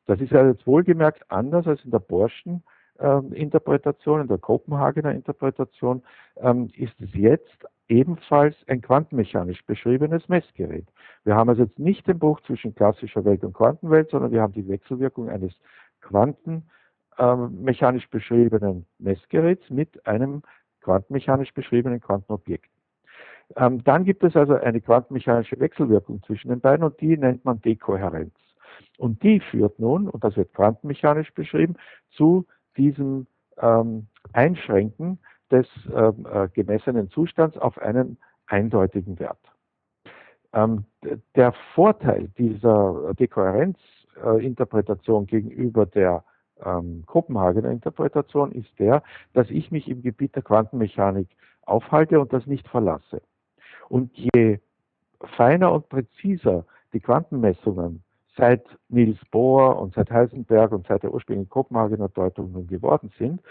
Das 0.05 0.19
ist 0.19 0.31
ja 0.31 0.45
jetzt 0.47 0.65
wohlgemerkt 0.65 1.23
anders 1.29 1.67
als 1.67 1.83
in 1.83 1.91
der 1.91 1.99
Borschen 1.99 2.63
ähm, 2.99 3.33
Interpretation, 3.33 4.21
in 4.21 4.27
der 4.27 4.37
Kopenhagener 4.37 5.11
Interpretation, 5.11 6.03
ähm, 6.37 6.69
ist 6.75 6.99
es 6.99 7.13
jetzt 7.13 7.65
ebenfalls 7.87 8.55
ein 8.67 8.81
quantenmechanisch 8.81 9.65
beschriebenes 9.65 10.27
Messgerät. 10.29 10.87
Wir 11.23 11.35
haben 11.35 11.49
also 11.49 11.63
jetzt 11.63 11.79
nicht 11.79 12.07
den 12.07 12.19
Bruch 12.19 12.39
zwischen 12.41 12.73
klassischer 12.73 13.25
Welt 13.25 13.43
und 13.43 13.53
Quantenwelt, 13.53 14.09
sondern 14.09 14.31
wir 14.31 14.41
haben 14.41 14.53
die 14.53 14.67
Wechselwirkung 14.67 15.29
eines 15.29 15.53
quantenmechanisch 16.01 16.80
ähm, 17.21 17.63
beschriebenen 18.09 18.85
Messgeräts 18.97 19.69
mit 19.69 20.07
einem 20.07 20.41
quantenmechanisch 20.81 21.53
beschriebenen 21.53 22.01
Quantenobjekt. 22.01 22.69
Ähm, 23.55 23.83
dann 23.83 24.05
gibt 24.05 24.23
es 24.23 24.35
also 24.35 24.55
eine 24.55 24.81
quantenmechanische 24.81 25.59
Wechselwirkung 25.59 26.23
zwischen 26.23 26.49
den 26.49 26.61
beiden 26.61 26.83
und 26.83 26.99
die 26.99 27.15
nennt 27.17 27.45
man 27.45 27.61
Dekohärenz. 27.61 28.33
Und 28.97 29.21
die 29.23 29.39
führt 29.39 29.77
nun, 29.79 30.09
und 30.09 30.23
das 30.23 30.35
wird 30.35 30.51
quantenmechanisch 30.53 31.31
beschrieben, 31.33 31.75
zu 32.11 32.47
diesem 32.77 33.27
ähm, 33.57 34.07
Einschränken 34.33 35.19
des 35.51 35.67
ähm, 35.93 36.25
äh, 36.31 36.47
gemessenen 36.49 37.09
Zustands 37.09 37.57
auf 37.57 37.77
einen 37.77 38.17
eindeutigen 38.47 39.19
Wert. 39.19 39.37
Der 41.35 41.53
Vorteil 41.75 42.27
dieser 42.37 43.13
Dekohärenzinterpretation 43.13 45.23
äh, 45.23 45.27
gegenüber 45.27 45.85
der 45.85 46.25
ähm, 46.65 47.03
Kopenhagener 47.05 47.69
Interpretation 47.69 48.51
ist 48.51 48.77
der, 48.79 49.03
dass 49.33 49.49
ich 49.49 49.71
mich 49.71 49.87
im 49.89 50.01
Gebiet 50.01 50.35
der 50.35 50.43
Quantenmechanik 50.43 51.27
aufhalte 51.65 52.19
und 52.19 52.33
das 52.33 52.45
nicht 52.47 52.67
verlasse. 52.67 53.21
Und 53.89 54.11
je 54.15 54.59
feiner 55.37 55.71
und 55.71 55.89
präziser 55.89 56.65
die 56.93 56.99
Quantenmessungen 56.99 58.03
seit 58.37 58.65
Niels 58.89 59.19
Bohr 59.31 59.79
und 59.79 59.93
seit 59.93 60.09
Heisenberg 60.09 60.71
und 60.71 60.87
seit 60.87 61.03
der 61.03 61.13
ursprünglichen 61.13 61.49
Kopenhagener 61.49 62.09
Deutung 62.09 62.51
nun 62.51 62.67
geworden 62.67 63.11
sind, 63.17 63.41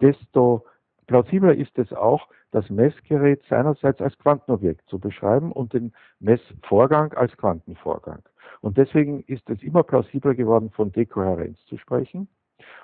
desto 0.00 0.64
plausibler 1.06 1.54
ist 1.54 1.78
es 1.78 1.92
auch, 1.92 2.28
das 2.50 2.70
Messgerät 2.70 3.42
seinerseits 3.48 4.00
als 4.00 4.16
Quantenobjekt 4.18 4.88
zu 4.88 4.98
beschreiben 4.98 5.52
und 5.52 5.72
den 5.72 5.92
Messvorgang 6.20 7.12
als 7.12 7.36
Quantenvorgang. 7.36 8.22
Und 8.60 8.78
deswegen 8.78 9.22
ist 9.26 9.48
es 9.50 9.62
immer 9.62 9.82
plausibler 9.82 10.34
geworden, 10.34 10.70
von 10.70 10.92
Dekohärenz 10.92 11.62
zu 11.66 11.76
sprechen. 11.76 12.28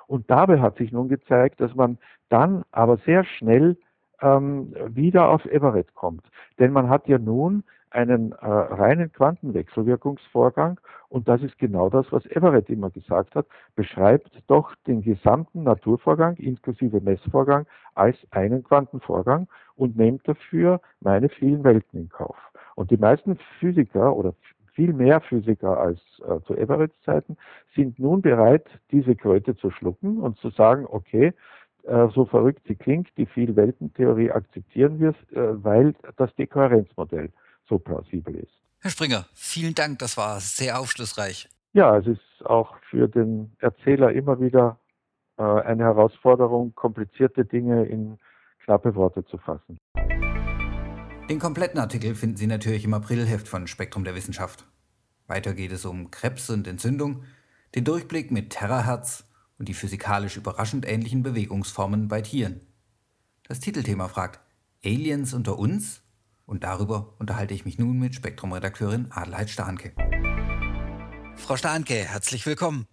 Und 0.07 0.31
dabei 0.31 0.61
hat 0.61 0.77
sich 0.77 0.93
nun 0.93 1.09
gezeigt, 1.09 1.61
dass 1.61 1.75
man 1.75 1.99
dann 2.29 2.65
aber 2.71 2.97
sehr 2.99 3.25
schnell 3.25 3.77
ähm, 4.21 4.75
wieder 4.89 5.29
auf 5.29 5.45
Everett 5.47 5.95
kommt. 5.95 6.25
Denn 6.59 6.73
man 6.73 6.89
hat 6.89 7.09
ja 7.09 7.19
nun 7.19 7.65
einen 7.91 8.33
äh, 8.33 8.47
reinen 8.47 9.13
Quantenwechselwirkungsvorgang 9.13 10.81
und 11.09 11.29
das 11.29 11.43
ist 11.43 11.59
genau 11.59 11.91
das, 11.91 12.11
was 12.11 12.25
Everett 12.27 12.71
immer 12.71 12.91
gesagt 12.91 13.35
hat, 13.35 13.47
beschreibt 13.77 14.31
doch 14.47 14.75
den 14.87 15.03
gesamten 15.03 15.65
Naturvorgang 15.65 16.37
inklusive 16.37 17.01
Messvorgang 17.01 17.67
als 17.95 18.17
einen 18.31 18.65
Quantenvorgang 18.65 19.47
und 19.77 19.97
nehmt 19.97 20.27
dafür 20.27 20.81
meine 21.01 21.29
vielen 21.29 21.65
Welten 21.65 22.01
in 22.01 22.09
Kauf. 22.09 22.37
Und 22.75 22.91
die 22.91 22.97
meisten 22.97 23.37
Physiker 23.59 24.17
oder 24.17 24.35
viel 24.73 24.93
mehr 24.93 25.21
Physiker 25.21 25.79
als 25.79 26.01
äh, 26.21 26.41
zu 26.47 26.55
Everetts 26.55 26.97
Zeiten 27.05 27.37
sind 27.75 27.99
nun 27.99 28.23
bereit, 28.23 28.67
diese 28.91 29.15
Kröte 29.15 29.57
zu 29.57 29.71
schlucken 29.71 30.19
und 30.19 30.39
zu 30.39 30.51
sagen, 30.51 30.87
okay, 30.89 31.33
äh, 31.85 32.09
so 32.15 32.25
verrückt 32.25 32.63
sie 32.67 32.77
klingt, 32.77 33.09
die 33.17 33.27
Vielweltentheorie 33.27 34.31
akzeptieren 34.31 35.01
wir, 35.01 35.11
äh, 35.11 35.63
weil 35.63 35.95
das 36.17 36.35
Dekohärenzmodell 36.37 37.31
so 37.69 37.79
plausibel 37.79 38.35
ist. 38.37 38.53
Herr 38.81 38.91
Springer, 38.91 39.27
vielen 39.35 39.75
Dank, 39.75 39.99
das 39.99 40.17
war 40.17 40.41
sehr 40.41 40.79
aufschlussreich. 40.79 41.49
Ja, 41.73 41.97
es 41.97 42.07
ist 42.07 42.45
auch 42.45 42.77
für 42.91 43.09
den 43.09 43.53
Erzähler 43.59 44.13
immer 44.13 44.41
wieder 44.41 44.79
äh, 45.39 45.43
eine 45.43 45.85
Herausforderung, 45.85 46.75
komplizierte 46.75 47.45
Dinge 47.45 47.85
in 47.87 48.19
knappe 48.65 48.95
Worte 48.95 49.25
zu 49.25 49.39
fassen. 49.39 49.79
Den 51.33 51.39
kompletten 51.39 51.81
Artikel 51.81 52.15
finden 52.15 52.37
Sie 52.37 52.47
natürlich 52.47 52.85
im 52.85 52.93
Aprilheft 52.93 53.49
von 53.49 53.67
Spektrum 53.67 54.05
der 54.05 54.15
Wissenschaft. 54.15 54.67
Weiter 55.29 55.55
geht 55.55 55.73
es 55.73 55.87
um 55.87 56.11
Krebs 56.11 56.51
und 56.51 56.67
Entzündung, 56.67 57.23
den 57.75 57.85
Durchblick 57.85 58.31
mit 58.31 58.51
Terraherz 58.51 59.25
und 59.59 59.67
die 59.67 59.73
physikalisch 59.73 60.37
überraschend 60.37 60.87
ähnlichen 60.87 61.23
Bewegungsformen 61.23 62.09
bei 62.09 62.21
Tieren. 62.21 62.61
Das 63.45 63.61
Titelthema 63.61 64.09
fragt 64.09 64.41
Aliens 64.85 65.33
unter 65.33 65.59
uns? 65.59 66.03
Und 66.45 66.65
darüber 66.65 67.15
unterhalte 67.19 67.55
ich 67.55 67.65
mich 67.65 67.79
nun 67.79 67.99
mit 67.99 68.15
Spektrum-Redakteurin 68.15 69.07
Adelheid 69.09 69.49
Stahnke. 69.49 69.95
Frau 71.37 71.57
Stahnke, 71.57 71.95
herzlich 71.95 72.47
willkommen. 72.47 72.87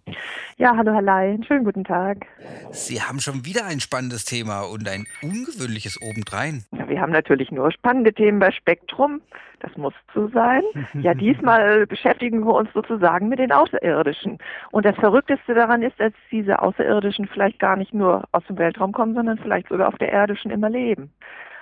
Ja, 0.56 0.76
hallo 0.76 0.92
Herr 0.92 1.02
Ley, 1.02 1.38
schönen 1.46 1.64
guten 1.64 1.84
Tag. 1.84 2.26
Sie 2.70 3.00
haben 3.00 3.20
schon 3.20 3.46
wieder 3.46 3.64
ein 3.64 3.80
spannendes 3.80 4.24
Thema 4.24 4.60
und 4.62 4.88
ein 4.88 5.06
ungewöhnliches 5.22 6.00
obendrein. 6.02 6.64
Ja, 6.76 6.88
wir 6.88 7.00
haben 7.00 7.12
natürlich 7.12 7.50
nur 7.50 7.72
spannende 7.72 8.12
Themen 8.12 8.38
bei 8.38 8.50
Spektrum, 8.50 9.22
das 9.60 9.76
muss 9.76 9.94
so 10.14 10.28
sein. 10.28 10.62
Ja, 10.94 11.14
diesmal 11.14 11.86
beschäftigen 11.86 12.44
wir 12.44 12.54
uns 12.54 12.70
sozusagen 12.74 13.28
mit 13.28 13.38
den 13.38 13.52
Außerirdischen. 13.52 14.38
Und 14.70 14.84
das 14.84 14.96
Verrückteste 14.96 15.54
daran 15.54 15.82
ist, 15.82 15.98
dass 15.98 16.12
diese 16.30 16.60
Außerirdischen 16.60 17.28
vielleicht 17.28 17.58
gar 17.58 17.76
nicht 17.76 17.94
nur 17.94 18.24
aus 18.32 18.44
dem 18.46 18.58
Weltraum 18.58 18.92
kommen, 18.92 19.14
sondern 19.14 19.38
vielleicht 19.38 19.68
sogar 19.68 19.88
auf 19.88 19.98
der 19.98 20.12
Erde 20.12 20.36
schon 20.36 20.50
immer 20.50 20.70
leben. 20.70 21.12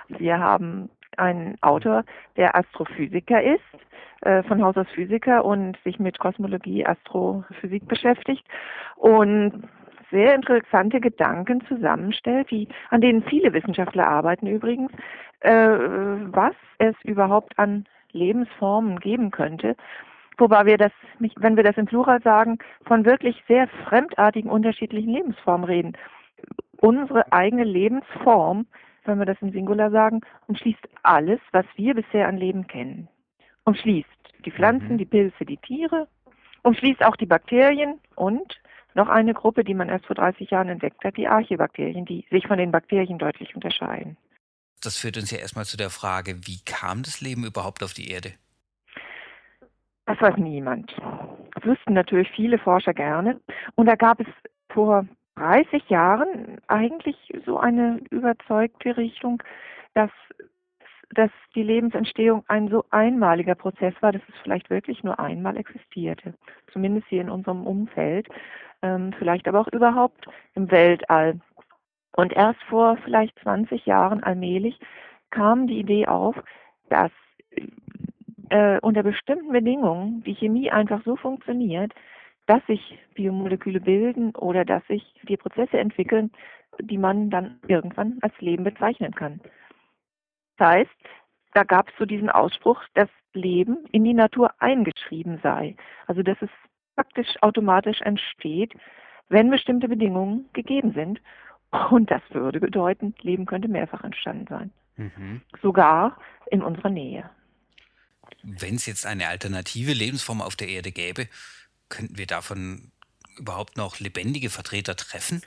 Wir 0.09 0.39
haben 0.39 0.89
einen 1.17 1.55
Autor, 1.61 2.03
der 2.37 2.55
Astrophysiker 2.55 3.41
ist, 3.41 3.61
äh, 4.21 4.43
von 4.43 4.63
Haus 4.63 4.77
aus 4.77 4.87
Physiker 4.93 5.45
und 5.45 5.77
sich 5.83 5.99
mit 5.99 6.19
Kosmologie, 6.19 6.85
Astrophysik 6.85 7.87
beschäftigt 7.87 8.45
und 8.95 9.63
sehr 10.11 10.35
interessante 10.35 10.99
Gedanken 10.99 11.63
zusammenstellt, 11.67 12.49
die, 12.51 12.67
an 12.89 13.01
denen 13.01 13.23
viele 13.23 13.53
Wissenschaftler 13.53 14.07
arbeiten 14.07 14.47
übrigens, 14.47 14.91
äh, 15.41 15.51
was 15.51 16.55
es 16.79 16.95
überhaupt 17.03 17.57
an 17.57 17.85
Lebensformen 18.11 18.99
geben 18.99 19.31
könnte. 19.31 19.75
Wobei 20.37 20.65
wir 20.65 20.77
das, 20.77 20.91
wenn 21.19 21.57
wir 21.57 21.63
das 21.63 21.77
im 21.77 21.85
Plural 21.85 22.21
sagen, 22.21 22.57
von 22.85 23.05
wirklich 23.05 23.43
sehr 23.47 23.67
fremdartigen, 23.87 24.49
unterschiedlichen 24.49 25.13
Lebensformen 25.13 25.65
reden. 25.65 25.93
Unsere 26.77 27.31
eigene 27.33 27.65
Lebensform 27.65 28.65
wenn 29.05 29.19
wir 29.19 29.25
das 29.25 29.41
im 29.41 29.51
Singular 29.51 29.91
sagen, 29.91 30.21
umschließt 30.47 30.87
alles, 31.03 31.39
was 31.51 31.65
wir 31.75 31.95
bisher 31.95 32.27
an 32.27 32.37
Leben 32.37 32.67
kennen. 32.67 33.07
Umschließt 33.65 34.07
die 34.45 34.51
Pflanzen, 34.51 34.93
mhm. 34.93 34.97
die 34.97 35.05
Pilze, 35.05 35.45
die 35.45 35.57
Tiere, 35.57 36.07
umschließt 36.63 37.03
auch 37.03 37.15
die 37.15 37.25
Bakterien 37.25 37.99
und 38.15 38.59
noch 38.95 39.07
eine 39.07 39.33
Gruppe, 39.33 39.63
die 39.63 39.73
man 39.73 39.89
erst 39.89 40.05
vor 40.05 40.15
30 40.15 40.49
Jahren 40.49 40.69
entdeckt 40.69 41.03
hat, 41.03 41.17
die 41.17 41.27
Archibakterien, 41.27 42.05
die 42.05 42.25
sich 42.31 42.47
von 42.47 42.57
den 42.57 42.71
Bakterien 42.71 43.19
deutlich 43.19 43.55
unterscheiden. 43.55 44.17
Das 44.81 44.97
führt 44.97 45.17
uns 45.17 45.31
ja 45.31 45.39
erstmal 45.39 45.65
zu 45.65 45.77
der 45.77 45.89
Frage, 45.89 46.47
wie 46.47 46.59
kam 46.65 47.03
das 47.03 47.21
Leben 47.21 47.45
überhaupt 47.45 47.83
auf 47.83 47.93
die 47.93 48.09
Erde? 48.09 48.33
Das 50.05 50.19
weiß 50.21 50.37
niemand. 50.37 50.91
Das 51.53 51.63
wüssten 51.65 51.93
natürlich 51.93 52.29
viele 52.35 52.57
Forscher 52.57 52.93
gerne. 52.93 53.39
Und 53.75 53.85
da 53.85 53.95
gab 53.95 54.19
es 54.19 54.27
vor 54.69 55.05
30 55.39 55.89
Jahren 55.89 56.57
eigentlich 56.67 57.15
so 57.45 57.57
eine 57.59 58.01
überzeugte 58.09 58.97
Richtung, 58.97 59.41
dass, 59.93 60.11
dass 61.11 61.31
die 61.55 61.63
Lebensentstehung 61.63 62.43
ein 62.47 62.67
so 62.67 62.83
einmaliger 62.89 63.55
Prozess 63.55 63.93
war, 64.01 64.11
dass 64.11 64.21
es 64.27 64.35
vielleicht 64.43 64.69
wirklich 64.69 65.03
nur 65.03 65.19
einmal 65.19 65.55
existierte. 65.57 66.33
Zumindest 66.73 67.07
hier 67.07 67.21
in 67.21 67.29
unserem 67.29 67.65
Umfeld, 67.65 68.27
ähm, 68.81 69.13
vielleicht 69.17 69.47
aber 69.47 69.61
auch 69.61 69.69
überhaupt 69.69 70.25
im 70.55 70.69
Weltall. 70.71 71.39
Und 72.15 72.33
erst 72.33 72.61
vor 72.63 72.97
vielleicht 72.97 73.39
20 73.39 73.85
Jahren 73.85 74.23
allmählich 74.23 74.77
kam 75.29 75.67
die 75.67 75.79
Idee 75.79 76.07
auf, 76.07 76.35
dass 76.89 77.11
äh, 78.49 78.79
unter 78.81 79.03
bestimmten 79.03 79.53
Bedingungen 79.53 80.21
die 80.23 80.35
Chemie 80.35 80.69
einfach 80.69 81.01
so 81.05 81.15
funktioniert, 81.15 81.93
dass 82.49 82.65
sich 82.65 82.97
Biomoleküle 83.13 83.79
bilden 83.79 84.35
oder 84.35 84.65
dass 84.65 84.83
sich 84.87 85.03
die 85.27 85.37
Prozesse 85.37 85.77
entwickeln, 85.77 86.31
die 86.81 86.97
man 86.97 87.29
dann 87.29 87.59
irgendwann 87.67 88.17
als 88.21 88.33
Leben 88.39 88.63
bezeichnen 88.63 89.13
kann. 89.13 89.39
Das 90.57 90.69
heißt, 90.69 90.89
da 91.53 91.63
gab 91.63 91.89
es 91.89 91.93
so 91.99 92.05
diesen 92.05 92.31
Ausspruch, 92.31 92.81
dass 92.95 93.07
Leben 93.33 93.85
in 93.91 94.03
die 94.03 94.15
Natur 94.15 94.51
eingeschrieben 94.57 95.39
sei. 95.43 95.75
Also 96.07 96.23
dass 96.23 96.41
es 96.41 96.49
praktisch 96.95 97.27
automatisch 97.41 98.01
entsteht, 98.01 98.73
wenn 99.27 99.51
bestimmte 99.51 99.87
Bedingungen 99.87 100.49
gegeben 100.53 100.93
sind. 100.93 101.21
Und 101.91 102.09
das 102.09 102.23
würde 102.31 102.59
bedeuten, 102.59 103.13
Leben 103.21 103.45
könnte 103.45 103.67
mehrfach 103.67 104.03
entstanden 104.03 104.47
sein. 104.49 104.71
Mhm. 104.95 105.41
Sogar 105.61 106.17
in 106.49 106.63
unserer 106.63 106.89
Nähe. 106.89 107.29
Wenn 108.41 108.73
es 108.73 108.87
jetzt 108.87 109.05
eine 109.05 109.27
alternative 109.27 109.93
Lebensform 109.93 110.41
auf 110.41 110.55
der 110.55 110.69
Erde 110.69 110.91
gäbe, 110.91 111.27
könnten 111.89 112.17
wir 112.17 112.27
davon 112.27 112.91
überhaupt 113.37 113.77
noch 113.77 113.99
lebendige 113.99 114.49
Vertreter 114.49 114.95
treffen? 114.95 115.41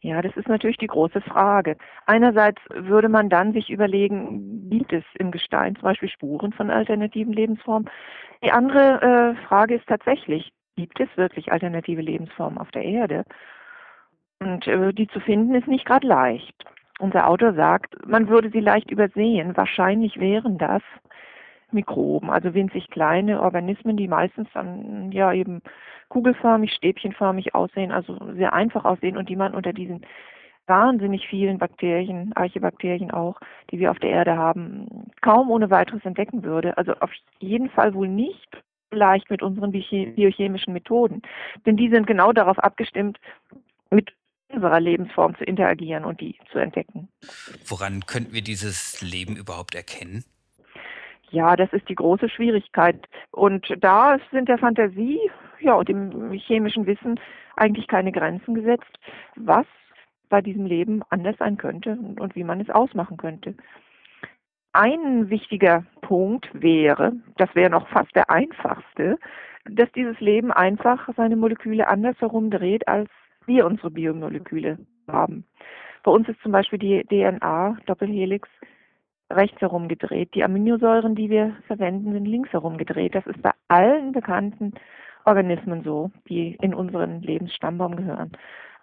Ja, 0.00 0.22
das 0.22 0.36
ist 0.36 0.48
natürlich 0.48 0.76
die 0.76 0.86
große 0.86 1.20
Frage. 1.20 1.76
Einerseits 2.04 2.60
würde 2.68 3.08
man 3.08 3.28
dann 3.28 3.52
sich 3.52 3.70
überlegen, 3.70 4.70
gibt 4.70 4.92
es 4.92 5.04
im 5.14 5.30
Gestein 5.30 5.74
zum 5.74 5.82
Beispiel 5.82 6.08
Spuren 6.08 6.52
von 6.52 6.70
alternativen 6.70 7.32
Lebensformen? 7.32 7.90
Die 8.44 8.52
andere 8.52 9.34
äh, 9.40 9.46
Frage 9.46 9.74
ist 9.74 9.86
tatsächlich, 9.86 10.52
gibt 10.76 11.00
es 11.00 11.08
wirklich 11.16 11.50
alternative 11.50 12.02
Lebensformen 12.02 12.58
auf 12.58 12.70
der 12.70 12.84
Erde? 12.84 13.24
Und 14.38 14.66
äh, 14.66 14.92
die 14.92 15.08
zu 15.08 15.20
finden 15.20 15.54
ist 15.54 15.66
nicht 15.66 15.86
gerade 15.86 16.06
leicht. 16.06 16.54
Unser 16.98 17.28
Autor 17.28 17.54
sagt, 17.54 17.94
man 18.06 18.28
würde 18.28 18.50
sie 18.50 18.60
leicht 18.60 18.90
übersehen. 18.90 19.56
Wahrscheinlich 19.56 20.18
wären 20.18 20.58
das 20.58 20.82
Mikroben, 21.72 22.30
also 22.30 22.54
winzig 22.54 22.88
kleine 22.90 23.40
Organismen, 23.42 23.96
die 23.96 24.08
meistens 24.08 24.48
dann 24.54 25.10
ja 25.12 25.32
eben 25.32 25.62
kugelförmig, 26.08 26.72
stäbchenförmig 26.72 27.54
aussehen, 27.54 27.92
also 27.92 28.16
sehr 28.34 28.52
einfach 28.52 28.84
aussehen 28.84 29.16
und 29.16 29.28
die 29.28 29.36
man 29.36 29.54
unter 29.54 29.72
diesen 29.72 30.06
wahnsinnig 30.66 31.26
vielen 31.28 31.58
Bakterien, 31.58 32.32
Archibakterien 32.34 33.10
auch, 33.10 33.40
die 33.70 33.78
wir 33.78 33.90
auf 33.90 33.98
der 33.98 34.10
Erde 34.10 34.36
haben, 34.36 35.10
kaum 35.20 35.50
ohne 35.50 35.70
weiteres 35.70 36.04
entdecken 36.04 36.42
würde. 36.42 36.76
Also 36.76 36.92
auf 36.94 37.10
jeden 37.38 37.70
Fall 37.70 37.94
wohl 37.94 38.08
nicht 38.08 38.48
leicht 38.90 39.30
mit 39.30 39.42
unseren 39.42 39.72
biochemischen 39.72 40.72
Methoden. 40.72 41.22
Denn 41.64 41.76
die 41.76 41.90
sind 41.90 42.06
genau 42.06 42.32
darauf 42.32 42.58
abgestimmt, 42.58 43.18
mit 43.90 44.12
unserer 44.48 44.80
Lebensform 44.80 45.36
zu 45.36 45.44
interagieren 45.44 46.04
und 46.04 46.20
die 46.20 46.36
zu 46.52 46.58
entdecken. 46.58 47.08
Woran 47.66 48.06
könnten 48.06 48.32
wir 48.32 48.42
dieses 48.42 49.02
Leben 49.02 49.36
überhaupt 49.36 49.74
erkennen? 49.74 50.24
Ja, 51.36 51.54
das 51.54 51.70
ist 51.74 51.86
die 51.90 51.94
große 51.94 52.30
Schwierigkeit. 52.30 53.06
Und 53.30 53.66
da 53.80 54.16
sind 54.32 54.48
der 54.48 54.56
Fantasie 54.56 55.20
ja, 55.60 55.74
und 55.74 55.86
dem 55.86 56.32
chemischen 56.32 56.86
Wissen 56.86 57.20
eigentlich 57.56 57.88
keine 57.88 58.10
Grenzen 58.10 58.54
gesetzt, 58.54 58.98
was 59.34 59.66
bei 60.30 60.40
diesem 60.40 60.64
Leben 60.64 61.02
anders 61.10 61.36
sein 61.38 61.58
könnte 61.58 61.98
und 62.18 62.34
wie 62.36 62.42
man 62.42 62.62
es 62.62 62.70
ausmachen 62.70 63.18
könnte. 63.18 63.54
Ein 64.72 65.28
wichtiger 65.28 65.84
Punkt 66.00 66.48
wäre, 66.54 67.12
das 67.36 67.54
wäre 67.54 67.68
noch 67.68 67.86
fast 67.88 68.16
der 68.16 68.30
einfachste, 68.30 69.18
dass 69.66 69.92
dieses 69.92 70.18
Leben 70.20 70.50
einfach 70.50 71.06
seine 71.18 71.36
Moleküle 71.36 71.86
anders 71.86 72.18
herumdreht, 72.18 72.88
als 72.88 73.10
wir 73.44 73.66
unsere 73.66 73.90
Biomoleküle 73.90 74.78
haben. 75.06 75.44
Bei 76.02 76.10
uns 76.12 76.26
ist 76.30 76.40
zum 76.40 76.52
Beispiel 76.52 76.78
die 76.78 77.04
DNA-Doppelhelix 77.04 78.48
rechts 79.30 79.60
herum 79.60 79.88
gedreht. 79.88 80.34
Die 80.34 80.44
Aminosäuren, 80.44 81.14
die 81.14 81.30
wir 81.30 81.56
verwenden, 81.66 82.12
sind 82.12 82.26
links 82.26 82.52
herum 82.52 82.76
gedreht. 82.78 83.14
Das 83.14 83.26
ist 83.26 83.40
bei 83.42 83.52
allen 83.68 84.12
bekannten 84.12 84.72
Organismen 85.24 85.82
so, 85.82 86.10
die 86.28 86.56
in 86.60 86.74
unseren 86.74 87.20
Lebensstammbaum 87.22 87.96
gehören. 87.96 88.32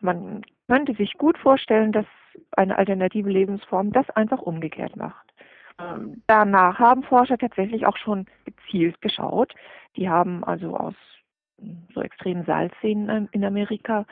Man 0.02 0.42
könnte 0.68 0.94
sich 0.96 1.14
gut 1.18 1.38
vorstellen, 1.38 1.92
dass 1.92 2.06
eine 2.52 2.78
alternative 2.78 3.30
Lebensform 3.30 3.92
das 3.92 4.10
einfach 4.12 4.42
umgekehrt 4.42 4.96
macht. 4.98 5.34
Ähm, 5.80 6.22
danach 6.28 6.80
haben 6.80 7.04
Forscher 7.04 7.38
tatsächlich 7.38 7.86
auch 7.86 7.98
schon 7.98 8.26
gezielt 8.46 9.02
geschaut. 9.02 9.54
Die 9.96 10.10
haben 10.10 10.44
also 10.44 10.76
aus 10.76 10.96
so 11.94 12.02
extremen 12.02 12.44
Salzseen 12.46 13.30
in 13.32 13.46
Amerika 13.46 14.06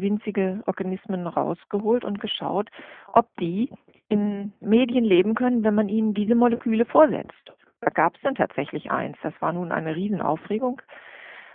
winzige 0.00 0.62
Organismen 0.66 1.26
rausgeholt 1.26 2.04
und 2.04 2.20
geschaut, 2.20 2.70
ob 3.12 3.26
die 3.38 3.70
in 4.08 4.52
Medien 4.60 5.04
leben 5.04 5.34
können, 5.34 5.64
wenn 5.64 5.74
man 5.74 5.88
ihnen 5.88 6.14
diese 6.14 6.34
Moleküle 6.34 6.84
vorsetzt. 6.84 7.52
Da 7.80 7.90
gab 7.90 8.16
es 8.16 8.22
dann 8.22 8.34
tatsächlich 8.34 8.90
eins. 8.90 9.16
Das 9.22 9.34
war 9.40 9.52
nun 9.52 9.72
eine 9.72 9.94
Riesenaufregung. 9.94 10.80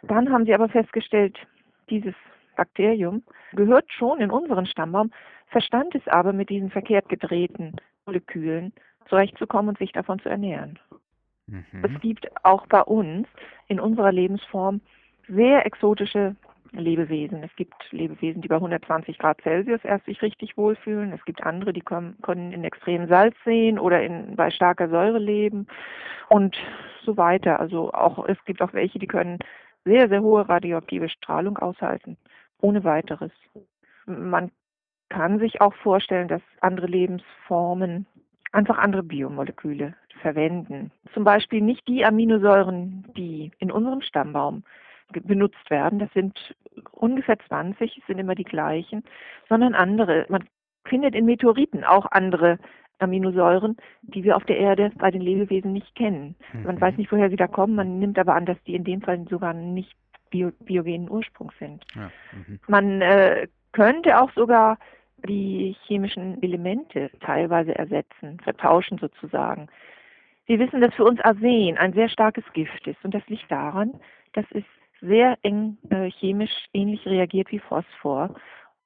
Dann 0.03 0.31
haben 0.31 0.45
sie 0.45 0.53
aber 0.53 0.69
festgestellt, 0.69 1.37
dieses 1.89 2.13
Bakterium 2.55 3.23
gehört 3.53 3.91
schon 3.91 4.19
in 4.19 4.31
unseren 4.31 4.65
Stammbaum, 4.65 5.11
verstand 5.47 5.95
es 5.95 6.07
aber 6.07 6.33
mit 6.33 6.49
diesen 6.49 6.69
verkehrt 6.69 7.09
gedrehten 7.09 7.75
Molekülen 8.05 8.73
zurechtzukommen 9.07 9.69
und 9.69 9.77
sich 9.79 9.91
davon 9.91 10.19
zu 10.19 10.29
ernähren. 10.29 10.77
Mhm. 11.47 11.63
Es 11.83 12.01
gibt 12.01 12.27
auch 12.45 12.67
bei 12.67 12.81
uns 12.81 13.27
in 13.67 13.79
unserer 13.79 14.11
Lebensform 14.11 14.81
sehr 15.27 15.65
exotische 15.65 16.35
Lebewesen. 16.71 17.43
Es 17.43 17.55
gibt 17.55 17.73
Lebewesen, 17.91 18.41
die 18.41 18.47
bei 18.47 18.55
120 18.55 19.17
Grad 19.17 19.41
Celsius 19.41 19.83
erst 19.83 20.05
sich 20.05 20.21
richtig 20.21 20.57
wohlfühlen. 20.57 21.13
Es 21.13 21.23
gibt 21.25 21.43
andere, 21.43 21.73
die 21.73 21.81
können, 21.81 22.17
können 22.21 22.51
in 22.51 22.63
extremen 22.63 23.07
Salzseen 23.07 23.79
oder 23.79 24.01
in, 24.03 24.35
bei 24.35 24.51
starker 24.51 24.89
Säure 24.89 25.19
leben 25.19 25.67
und 26.29 26.55
so 27.03 27.17
weiter. 27.17 27.59
Also 27.59 27.91
auch, 27.91 28.25
es 28.27 28.37
gibt 28.45 28.61
auch 28.61 28.73
welche, 28.73 28.99
die 28.99 29.07
können 29.07 29.39
sehr, 29.85 30.09
sehr 30.09 30.21
hohe 30.21 30.47
radioaktive 30.47 31.09
Strahlung 31.09 31.57
aushalten, 31.57 32.17
ohne 32.61 32.83
weiteres. 32.83 33.31
Man 34.05 34.51
kann 35.09 35.39
sich 35.39 35.61
auch 35.61 35.73
vorstellen, 35.75 36.27
dass 36.27 36.41
andere 36.61 36.87
Lebensformen 36.87 38.05
einfach 38.51 38.77
andere 38.77 39.03
Biomoleküle 39.03 39.95
verwenden. 40.21 40.91
Zum 41.13 41.23
Beispiel 41.23 41.61
nicht 41.61 41.87
die 41.87 42.05
Aminosäuren, 42.05 43.05
die 43.15 43.51
in 43.59 43.71
unserem 43.71 44.01
Stammbaum 44.01 44.63
benutzt 45.11 45.69
werden. 45.69 45.99
Das 45.99 46.11
sind 46.13 46.55
ungefähr 46.91 47.37
20, 47.47 48.01
sind 48.07 48.19
immer 48.19 48.35
die 48.35 48.43
gleichen, 48.43 49.03
sondern 49.47 49.75
andere. 49.75 50.25
Man 50.29 50.43
findet 50.85 51.15
in 51.15 51.25
Meteoriten 51.25 51.83
auch 51.83 52.05
andere 52.11 52.57
Aminosäuren, 52.99 53.77
die 54.01 54.23
wir 54.23 54.35
auf 54.35 54.43
der 54.45 54.57
Erde 54.57 54.91
bei 54.95 55.09
den 55.09 55.21
Lebewesen 55.21 55.73
nicht 55.73 55.95
kennen. 55.95 56.35
Mhm. 56.53 56.63
Man 56.63 56.81
weiß 56.81 56.97
nicht, 56.97 57.11
woher 57.11 57.29
sie 57.29 57.37
da 57.37 57.47
kommen, 57.47 57.75
man 57.75 57.99
nimmt 57.99 58.19
aber 58.19 58.35
an, 58.35 58.45
dass 58.45 58.61
die 58.63 58.75
in 58.75 58.83
dem 58.83 59.01
Fall 59.01 59.25
sogar 59.29 59.53
nicht 59.53 59.95
bio, 60.29 60.51
biogenen 60.59 61.09
Ursprungs 61.09 61.53
sind. 61.59 61.85
Ja. 61.95 62.11
Mhm. 62.33 62.59
Man 62.67 63.01
äh, 63.01 63.47
könnte 63.71 64.21
auch 64.21 64.31
sogar 64.33 64.77
die 65.27 65.75
chemischen 65.85 66.41
Elemente 66.41 67.11
teilweise 67.19 67.75
ersetzen, 67.75 68.39
vertauschen 68.41 68.97
sozusagen. 68.97 69.67
Wir 70.45 70.59
wissen, 70.59 70.81
dass 70.81 70.93
für 70.93 71.03
uns 71.03 71.19
Arsen 71.21 71.77
ein 71.77 71.93
sehr 71.93 72.09
starkes 72.09 72.43
Gift 72.53 72.87
ist 72.87 73.03
und 73.03 73.13
das 73.13 73.27
liegt 73.27 73.51
daran, 73.51 73.99
dass 74.33 74.45
es 74.51 74.63
sehr 75.01 75.37
eng 75.43 75.77
äh, 75.89 76.09
chemisch 76.11 76.67
ähnlich 76.73 77.05
reagiert 77.05 77.51
wie 77.51 77.59
Phosphor. 77.59 78.35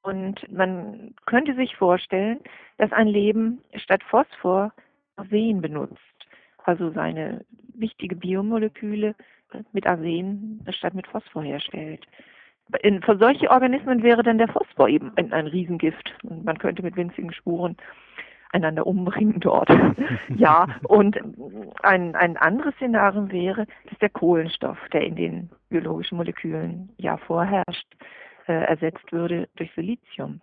Und 0.02 0.52
man 0.52 1.14
könnte 1.26 1.56
sich 1.56 1.76
vorstellen, 1.76 2.40
dass 2.78 2.92
ein 2.92 3.08
Leben 3.08 3.62
statt 3.76 4.04
Phosphor 4.04 4.74
Arsen 5.16 5.62
benutzt, 5.62 5.98
also 6.64 6.92
seine 6.92 7.46
wichtige 7.76 8.16
Biomoleküle 8.16 9.16
mit 9.72 9.86
Arsen 9.86 10.66
statt 10.70 10.94
mit 10.94 11.08
Phosphor 11.08 11.44
herstellt. 11.44 12.06
In, 12.82 13.02
für 13.02 13.18
solche 13.18 13.50
Organismen 13.52 14.04
wäre 14.04 14.24
dann 14.24 14.38
der 14.38 14.48
Phosphor 14.48 14.90
eben 14.90 15.12
ein, 15.18 15.32
ein 15.32 15.48
Riesengift 15.48 16.16
und 16.24 16.44
man 16.44 16.58
könnte 16.58 16.82
mit 16.82 16.96
winzigen 16.96 17.34
Spuren 17.34 17.78
einander 18.54 18.88
umbringen 18.88 19.40
dort. 19.40 19.70
ja, 20.36 20.68
und 20.84 21.18
ein, 21.82 22.16
ein 22.16 22.38
anderes 22.38 22.76
Szenario 22.76 23.32
wäre, 23.32 23.66
dass 23.90 24.00
der 24.00 24.10
Kohlenstoff, 24.10 24.78
der 24.94 25.02
in 25.02 25.16
den 25.16 25.50
biologischen 25.70 26.18
Molekülen 26.18 26.90
ja 26.98 27.18
vorherrscht, 27.18 27.88
äh, 28.48 28.54
ersetzt 28.54 29.12
würde 29.12 29.50
durch 29.56 29.72
Silizium. 29.76 30.42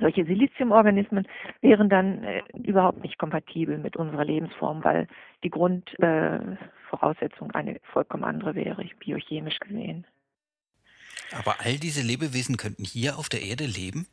Solche 0.00 0.24
Siliziumorganismen 0.24 1.28
wären 1.60 1.88
dann 1.88 2.24
äh, 2.24 2.42
überhaupt 2.64 3.00
nicht 3.02 3.18
kompatibel 3.18 3.78
mit 3.78 3.96
unserer 3.96 4.24
Lebensform, 4.24 4.82
weil 4.82 5.06
die 5.44 5.50
Grundvoraussetzung 5.50 7.50
äh, 7.50 7.54
eine 7.54 7.78
vollkommen 7.92 8.24
andere 8.24 8.56
wäre, 8.56 8.84
biochemisch 8.98 9.60
gesehen. 9.60 10.04
Aber 11.32 11.60
all 11.60 11.78
diese 11.78 12.02
Lebewesen 12.02 12.56
könnten 12.56 12.84
hier 12.84 13.18
auf 13.18 13.28
der 13.28 13.42
Erde 13.42 13.66
leben? 13.66 14.08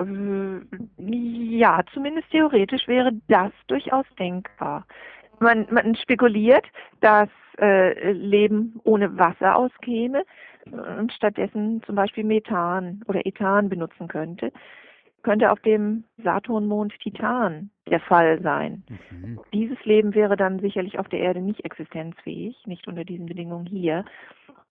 Äh, 0.00 0.60
ja, 0.98 1.80
zumindest 1.92 2.30
theoretisch 2.30 2.86
wäre 2.86 3.12
das 3.28 3.52
durchaus 3.66 4.06
denkbar. 4.18 4.86
Man, 5.40 5.66
man 5.70 5.94
spekuliert, 5.96 6.66
dass 7.00 7.28
äh, 7.60 8.12
Leben 8.12 8.80
ohne 8.84 9.16
Wasser 9.18 9.56
auskäme 9.56 10.24
und 10.70 11.12
stattdessen 11.12 11.82
zum 11.84 11.94
Beispiel 11.94 12.24
Methan 12.24 13.02
oder 13.06 13.24
Ethan 13.24 13.68
benutzen 13.68 14.08
könnte. 14.08 14.52
könnte 15.22 15.50
auf 15.50 15.60
dem 15.60 16.04
Saturnmond 16.22 16.92
Titan 17.00 17.70
der 17.90 18.00
Fall 18.00 18.40
sein. 18.42 18.84
Mhm. 19.10 19.40
Dieses 19.52 19.82
Leben 19.84 20.14
wäre 20.14 20.36
dann 20.36 20.60
sicherlich 20.60 20.98
auf 20.98 21.08
der 21.08 21.20
Erde 21.20 21.40
nicht 21.40 21.64
existenzfähig, 21.64 22.56
nicht 22.66 22.86
unter 22.86 23.04
diesen 23.04 23.26
Bedingungen 23.26 23.66
hier. 23.66 24.04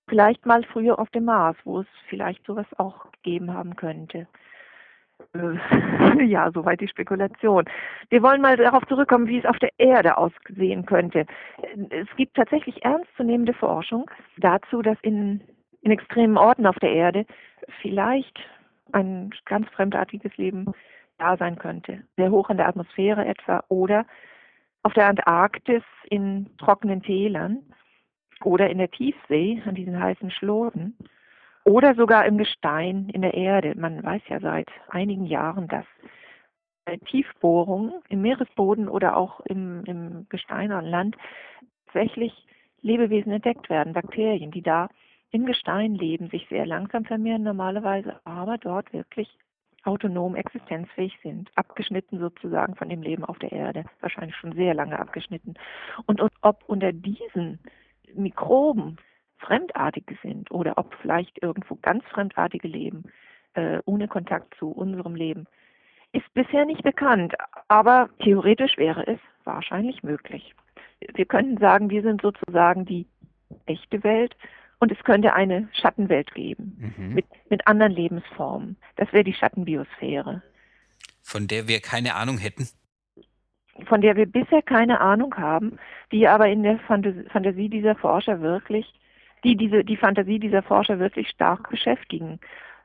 Vielleicht 0.08 0.46
mal 0.46 0.64
früher 0.64 1.00
auf 1.00 1.10
dem 1.10 1.26
Mars, 1.26 1.58
wo 1.66 1.82
es 1.82 1.88
vielleicht 2.08 2.46
sowas 2.46 2.68
auch 2.78 3.12
gegeben 3.12 3.54
haben 3.54 3.76
könnte. 3.76 4.28
Äh, 5.34 6.24
ja, 6.26 6.52
soweit 6.52 6.82
die 6.82 6.88
Spekulation. 6.88 7.66
Wir 8.10 8.22
wollen 8.24 8.42
mal 8.42 8.58
darauf 8.58 8.86
zurückkommen, 8.88 9.28
wie 9.28 9.40
es 9.40 9.46
auf 9.46 9.58
der 9.60 9.72
Erde 9.78 10.18
aussehen 10.18 10.86
könnte. 10.86 11.26
Es 11.90 12.08
gibt 12.16 12.36
tatsächlich 12.36 12.84
ernstzunehmende 12.84 13.54
Forschung 13.54 14.10
dazu, 14.38 14.82
dass 14.82 14.98
in, 15.02 15.42
in 15.82 15.92
extremen 15.92 16.38
Orten 16.38 16.66
auf 16.66 16.78
der 16.80 16.92
Erde 16.92 17.26
vielleicht 17.82 18.40
ein 18.94 19.32
ganz 19.46 19.68
fremdartiges 19.70 20.36
Leben 20.38 20.72
da 21.18 21.36
sein 21.38 21.58
könnte. 21.58 22.04
Sehr 22.16 22.32
hoch 22.32 22.50
in 22.50 22.58
der 22.58 22.68
Atmosphäre 22.68 23.26
etwa 23.26 23.64
oder 23.70 24.06
auf 24.84 24.94
der 24.94 25.08
Antarktis 25.08 25.84
in 26.10 26.56
trockenen 26.58 27.02
Tälern 27.02 27.64
oder 28.44 28.70
in 28.70 28.78
der 28.78 28.92
Tiefsee 28.92 29.62
an 29.66 29.76
diesen 29.76 30.00
heißen 30.00 30.32
Schloten 30.32 30.96
oder 31.68 31.96
sogar 31.96 32.26
im 32.26 32.38
Gestein 32.38 33.10
in 33.10 33.22
der 33.22 33.34
Erde. 33.34 33.74
Man 33.76 34.02
weiß 34.02 34.22
ja 34.30 34.40
seit 34.40 34.70
einigen 34.88 35.26
Jahren, 35.26 35.68
dass 35.68 35.86
bei 36.86 36.96
Tiefbohrungen 36.96 37.92
im 38.08 38.22
Meeresboden 38.22 38.88
oder 38.88 39.18
auch 39.18 39.42
im, 39.42 39.84
im 39.84 40.26
Gestein 40.30 40.72
an 40.72 40.86
Land 40.86 41.18
tatsächlich 41.88 42.32
Lebewesen 42.82 43.34
entdeckt 43.34 43.70
werden, 43.70 43.92
Bakterien, 43.92 44.52
die 44.52 44.62
da 44.62 44.88
im 45.32 45.46
Gestein 45.46 45.96
leben, 45.96 46.30
sich 46.30 46.48
sehr 46.48 46.66
langsam 46.66 47.04
vermehren 47.04 47.44
normalerweise, 47.44 48.22
aber 48.24 48.58
dort 48.58 48.94
wirklich 48.94 49.28
autonom 49.84 50.36
existenzfähig 50.36 51.20
sind, 51.22 51.52
abgeschnitten 51.56 52.20
sozusagen 52.20 52.76
von 52.76 52.88
dem 52.88 53.02
Leben 53.02 53.26
auf 53.26 53.40
der 53.40 53.52
Erde, 53.52 53.84
wahrscheinlich 54.00 54.38
schon 54.38 54.54
sehr 54.54 54.74
lange 54.74 54.98
abgeschnitten. 54.98 55.56
Und, 56.06 56.22
und 56.22 56.32
ob 56.42 56.64
unter 56.68 56.94
diesen 56.94 57.60
Mikroben 58.14 58.98
Fremdartige 59.40 60.18
sind 60.22 60.52
oder 60.52 60.78
ob 60.78 60.94
vielleicht 61.02 61.42
irgendwo 61.42 61.76
ganz 61.76 62.04
Fremdartige 62.06 62.68
leben, 62.68 63.04
äh, 63.54 63.80
ohne 63.86 64.08
Kontakt 64.08 64.56
zu 64.58 64.70
unserem 64.70 65.16
Leben, 65.16 65.46
ist 66.14 66.34
bisher 66.34 66.66
nicht 66.66 66.84
bekannt, 66.84 67.34
aber 67.68 68.10
theoretisch 68.24 68.78
wäre 68.78 69.06
es 69.08 69.20
wahrscheinlich 69.44 70.04
möglich. 70.04 70.56
Wir 71.14 71.26
könnten 71.26 71.58
sagen, 71.58 71.90
wir 71.90 72.02
sind 72.02 72.22
sozusagen 72.22 72.86
die 72.86 73.08
echte 73.66 74.04
Welt 74.04 74.36
und 74.80 74.92
es 74.92 75.04
könnte 75.04 75.34
eine 75.34 75.68
Schattenwelt 75.74 76.34
geben 76.34 76.94
mhm. 76.98 77.14
mit, 77.14 77.26
mit 77.50 77.68
anderen 77.68 77.92
Lebensformen. 77.92 78.78
Das 78.96 79.12
wäre 79.12 79.24
die 79.24 79.34
Schattenbiosphäre. 79.34 80.42
Von 81.22 81.48
der 81.48 81.68
wir 81.68 81.82
keine 81.82 82.16
Ahnung 82.16 82.38
hätten? 82.38 82.68
Von 83.86 84.02
der 84.02 84.16
wir 84.16 84.26
bisher 84.26 84.62
keine 84.62 85.02
Ahnung 85.02 85.36
haben, 85.36 85.78
die 86.12 86.28
aber 86.28 86.48
in 86.48 86.64
der 86.64 86.80
Fantasie 86.80 87.70
dieser 87.70 87.96
Forscher 87.96 88.42
wirklich, 88.42 88.92
die 89.48 89.56
diese, 89.56 89.84
die 89.86 89.96
Fantasie 89.96 90.40
dieser 90.40 90.62
Forscher 90.62 91.00
wirklich 91.00 91.30
stark 91.30 91.70
beschäftigen. 91.70 92.40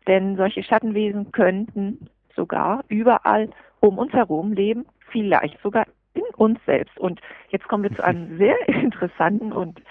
Denn 0.07 0.37
solche 0.37 0.63
Schattenwesen 0.63 1.33
könnten 1.33 2.09
sogar 2.37 2.85
überall 2.89 3.51
um 3.81 3.99
uns 3.99 4.13
herum 4.13 4.53
leben, 4.53 4.87
vielleicht 5.11 5.61
sogar 5.61 5.87
in 6.15 6.23
uns 6.37 6.61
selbst. 6.65 6.97
Und 6.99 7.21
jetzt 7.49 7.67
kommen 7.67 7.83
wir 7.83 7.95
zu 7.95 8.05
einem 8.05 8.39
sehr 8.39 8.57
interessanten 8.69 9.53
und 9.53 9.83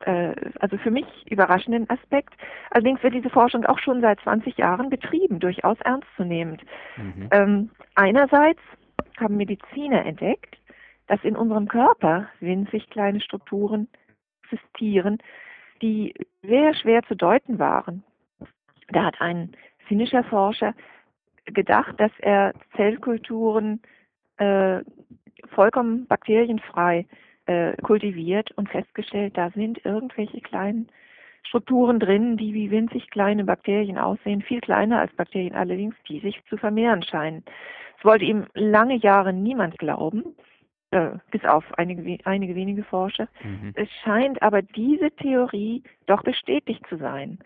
äh, 0.00 0.34
also 0.58 0.78
für 0.78 0.90
mich 0.90 1.06
überraschenden 1.30 1.88
Aspekt. 1.88 2.34
Allerdings 2.70 3.02
wird 3.04 3.14
diese 3.14 3.30
Forschung 3.30 3.64
auch 3.66 3.78
schon 3.78 4.00
seit 4.00 4.20
20 4.20 4.56
Jahren 4.56 4.90
betrieben, 4.90 5.38
durchaus 5.38 5.80
ernstzunehmend. 5.82 6.62
Mhm. 6.96 7.28
Ähm, 7.30 7.70
einerseits 7.94 8.60
haben 9.18 9.36
Mediziner 9.36 10.04
entdeckt, 10.04 10.56
dass 11.06 11.22
in 11.22 11.36
unserem 11.36 11.68
Körper 11.68 12.28
winzig 12.40 12.88
kleine 12.90 13.20
Strukturen 13.20 13.88
existieren, 14.42 15.18
die 15.82 16.14
sehr 16.42 16.74
schwer 16.74 17.02
zu 17.04 17.14
deuten 17.14 17.58
waren. 17.58 18.04
Da 18.88 19.04
hat 19.04 19.20
ein 19.20 19.52
finnischer 19.86 20.24
Forscher 20.24 20.74
gedacht, 21.46 21.98
dass 21.98 22.12
er 22.18 22.52
Zellkulturen 22.76 23.80
äh, 24.36 24.80
vollkommen 25.54 26.06
bakterienfrei 26.06 27.06
äh, 27.46 27.76
kultiviert 27.82 28.50
und 28.52 28.68
festgestellt, 28.68 29.36
da 29.36 29.50
sind 29.50 29.84
irgendwelche 29.84 30.40
kleinen 30.40 30.88
Strukturen 31.42 31.98
drin, 31.98 32.36
die 32.36 32.54
wie 32.54 32.70
winzig 32.70 33.10
kleine 33.10 33.44
Bakterien 33.44 33.98
aussehen, 33.98 34.42
viel 34.42 34.60
kleiner 34.60 35.00
als 35.00 35.12
Bakterien 35.14 35.54
allerdings, 35.54 35.94
die 36.08 36.20
sich 36.20 36.40
zu 36.48 36.56
vermehren 36.56 37.02
scheinen. 37.02 37.44
Es 37.98 38.04
wollte 38.04 38.24
ihm 38.24 38.46
lange 38.54 38.96
Jahre 38.96 39.32
niemand 39.32 39.78
glauben, 39.78 40.36
äh, 40.90 41.10
bis 41.30 41.44
auf 41.44 41.64
einige, 41.78 42.18
einige 42.24 42.54
wenige 42.54 42.84
Forscher. 42.84 43.28
Mhm. 43.42 43.72
Es 43.74 43.88
scheint 44.04 44.42
aber 44.42 44.62
diese 44.62 45.10
Theorie 45.12 45.82
doch 46.06 46.22
bestätigt 46.22 46.84
zu 46.88 46.96
sein. 46.96 47.38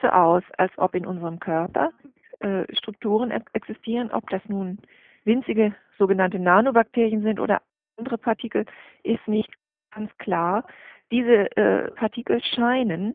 So 0.00 0.08
aus, 0.08 0.42
als 0.58 0.72
ob 0.76 0.94
in 0.94 1.06
unserem 1.06 1.38
Körper 1.38 1.92
äh, 2.40 2.64
Strukturen 2.74 3.30
existieren, 3.52 4.10
ob 4.10 4.28
das 4.28 4.42
nun 4.48 4.78
winzige 5.24 5.74
sogenannte 5.98 6.38
Nanobakterien 6.38 7.22
sind 7.22 7.40
oder 7.40 7.62
andere 7.96 8.18
Partikel 8.18 8.66
ist 9.02 9.26
nicht 9.26 9.50
ganz 9.92 10.10
klar. 10.18 10.66
Diese 11.10 11.56
äh, 11.56 11.90
Partikel 11.92 12.42
scheinen 12.42 13.14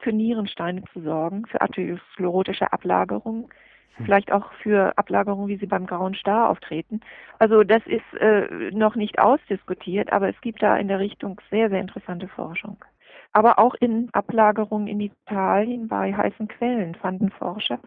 für 0.00 0.12
Nierensteine 0.12 0.82
zu 0.92 1.00
sorgen, 1.00 1.46
für 1.46 1.60
arteriosklerotische 1.60 2.72
Ablagerungen. 2.72 3.48
Vielleicht 3.96 4.32
auch 4.32 4.52
für 4.54 4.96
Ablagerungen, 4.96 5.48
wie 5.48 5.56
sie 5.56 5.66
beim 5.66 5.86
grauen 5.86 6.14
Star 6.14 6.48
auftreten. 6.48 7.00
Also 7.38 7.62
das 7.62 7.82
ist 7.86 8.14
äh, 8.20 8.70
noch 8.72 8.96
nicht 8.96 9.18
ausdiskutiert, 9.18 10.12
aber 10.12 10.28
es 10.28 10.40
gibt 10.40 10.62
da 10.62 10.76
in 10.76 10.88
der 10.88 10.98
Richtung 10.98 11.40
sehr, 11.50 11.70
sehr 11.70 11.80
interessante 11.80 12.28
Forschung. 12.28 12.84
Aber 13.32 13.58
auch 13.58 13.74
in 13.74 14.08
Ablagerungen 14.12 14.86
in 14.86 15.00
Italien 15.00 15.88
bei 15.88 16.14
heißen 16.14 16.48
Quellen 16.48 16.94
fanden 16.94 17.30
Forscher 17.30 17.80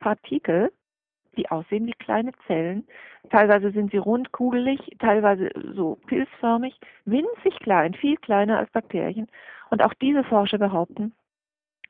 Partikel, 0.00 0.72
die 1.36 1.50
aussehen 1.50 1.86
wie 1.86 1.92
kleine 1.92 2.32
Zellen. 2.46 2.86
Teilweise 3.30 3.70
sind 3.70 3.92
sie 3.92 3.98
rund, 3.98 4.32
kugelig, 4.32 4.80
teilweise 4.98 5.50
so 5.74 5.98
pilzförmig, 6.06 6.78
winzig 7.04 7.58
klein, 7.60 7.94
viel 7.94 8.16
kleiner 8.16 8.58
als 8.58 8.70
Bakterien. 8.70 9.28
Und 9.70 9.82
auch 9.82 9.94
diese 9.94 10.24
Forscher 10.24 10.58
behaupten, 10.58 11.14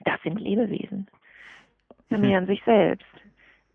das 0.04 0.20
sind 0.22 0.38
Lebewesen, 0.38 1.08
vermehren 2.08 2.44
mhm. 2.44 2.48
sich 2.48 2.62
selbst. 2.64 3.06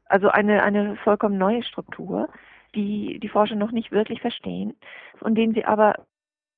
Also 0.10 0.30
eine, 0.30 0.64
eine 0.64 0.96
vollkommen 0.98 1.38
neue 1.38 1.64
Struktur, 1.64 2.30
die 2.76 3.20
die 3.20 3.30
Forscher 3.30 3.56
noch 3.56 3.72
nicht 3.72 3.92
wirklich 3.92 4.22
verstehen, 4.22 4.76
von 5.20 5.36
denen 5.36 5.54
sie 5.54 5.66
aber 5.66 6.06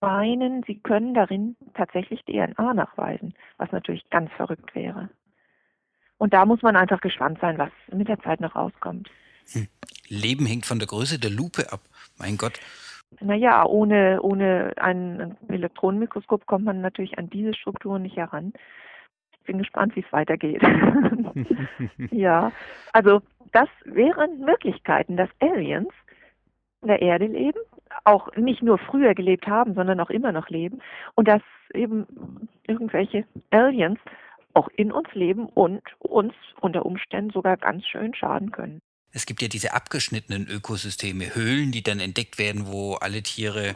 meinen, 0.02 0.64
sie 0.64 0.80
können 0.80 1.14
darin 1.14 1.56
tatsächlich 1.74 2.24
DNA 2.24 2.74
nachweisen, 2.74 3.34
was 3.58 3.72
natürlich 3.72 4.10
ganz 4.10 4.32
verrückt 4.34 4.74
wäre. 4.76 5.10
Und 6.18 6.34
da 6.34 6.46
muss 6.46 6.62
man 6.62 6.76
einfach 6.76 7.02
gespannt 7.02 7.40
sein, 7.42 7.58
was 7.58 7.72
mit 7.92 8.08
der 8.08 8.20
Zeit 8.20 8.42
noch 8.42 8.56
rauskommt. 8.56 9.10
Hm. 9.52 9.68
Leben 10.10 10.46
hängt 10.46 10.66
von 10.66 10.80
der 10.80 10.88
Größe 10.88 11.20
der 11.20 11.32
Lupe 11.32 11.72
ab. 11.72 11.82
Mein 12.18 12.38
Gott. 12.38 12.60
Naja, 13.22 13.66
ohne, 13.66 14.22
ohne 14.22 14.74
ein 14.78 15.38
Elektronenmikroskop 15.48 16.46
kommt 16.46 16.66
man 16.66 16.82
natürlich 16.82 17.18
an 17.18 17.30
diese 17.30 17.54
Strukturen 17.54 18.04
nicht 18.04 18.18
heran. 18.18 18.54
Ich 19.32 19.46
bin 19.46 19.58
gespannt, 19.58 19.96
wie 19.96 20.02
es 20.02 20.12
weitergeht. 20.12 20.62
ja, 22.12 22.52
also 22.94 23.22
das 23.52 23.70
wären 23.86 24.40
Möglichkeiten, 24.40 25.18
dass 25.18 25.30
Aliens 25.40 25.90
in 26.82 26.88
der 26.88 27.02
Erde 27.02 27.26
leben, 27.26 27.60
auch 28.06 28.34
nicht 28.36 28.62
nur 28.62 28.78
früher 28.78 29.14
gelebt 29.14 29.48
haben, 29.48 29.74
sondern 29.76 30.00
auch 30.00 30.10
immer 30.10 30.32
noch 30.32 30.50
leben 30.50 30.80
und 31.16 31.28
dass 31.28 31.42
eben 31.74 32.06
irgendwelche 32.68 33.26
Aliens 33.52 34.00
auch 34.54 34.70
in 34.76 34.92
uns 34.92 35.08
leben 35.14 35.48
und 35.48 35.82
uns 36.00 36.34
unter 36.60 36.86
Umständen 36.86 37.32
sogar 37.32 37.58
ganz 37.58 37.86
schön 37.86 38.14
schaden 38.14 38.52
können. 38.52 38.82
Es 39.12 39.26
gibt 39.26 39.42
ja 39.42 39.48
diese 39.48 39.74
abgeschnittenen 39.74 40.48
Ökosysteme, 40.48 41.36
Höhlen, 41.36 41.72
die 41.72 41.84
dann 41.84 42.00
entdeckt 42.00 42.38
werden, 42.38 42.68
wo 42.68 42.96
alle 42.96 43.24
Tiere 43.24 43.76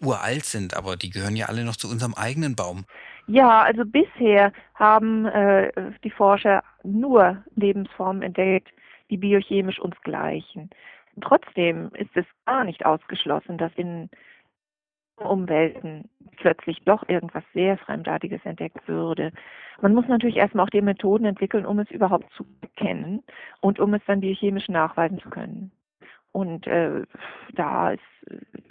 uralt 0.00 0.44
sind, 0.44 0.76
aber 0.76 0.96
die 0.96 1.10
gehören 1.10 1.36
ja 1.36 1.46
alle 1.46 1.64
noch 1.64 1.76
zu 1.76 1.88
unserem 1.88 2.14
eigenen 2.14 2.56
Baum. 2.56 2.84
Ja, 3.26 3.62
also 3.62 3.84
bisher 3.84 4.52
haben 4.74 5.26
äh, 5.26 5.70
die 6.02 6.10
Forscher 6.10 6.62
nur 6.82 7.42
Lebensformen 7.56 8.22
entdeckt, 8.22 8.68
die 9.14 9.18
biochemisch 9.18 9.78
uns 9.78 9.94
gleichen. 10.02 10.70
Trotzdem 11.20 11.90
ist 11.94 12.10
es 12.16 12.26
gar 12.46 12.64
nicht 12.64 12.84
ausgeschlossen, 12.84 13.58
dass 13.58 13.72
in 13.76 14.10
Umwelten 15.16 16.10
plötzlich 16.38 16.82
doch 16.84 17.08
irgendwas 17.08 17.44
sehr 17.54 17.78
Fremdartiges 17.78 18.44
entdeckt 18.44 18.88
würde. 18.88 19.30
Man 19.80 19.94
muss 19.94 20.08
natürlich 20.08 20.36
erstmal 20.36 20.66
auch 20.66 20.70
die 20.70 20.80
Methoden 20.80 21.26
entwickeln, 21.26 21.64
um 21.64 21.78
es 21.78 21.88
überhaupt 21.92 22.32
zu 22.32 22.44
erkennen 22.60 23.22
und 23.60 23.78
um 23.78 23.94
es 23.94 24.02
dann 24.06 24.20
biochemisch 24.20 24.68
nachweisen 24.68 25.20
zu 25.20 25.30
können. 25.30 25.70
Und 26.32 26.66
äh, 26.66 27.04
da 27.52 27.90
ist, 27.92 28.02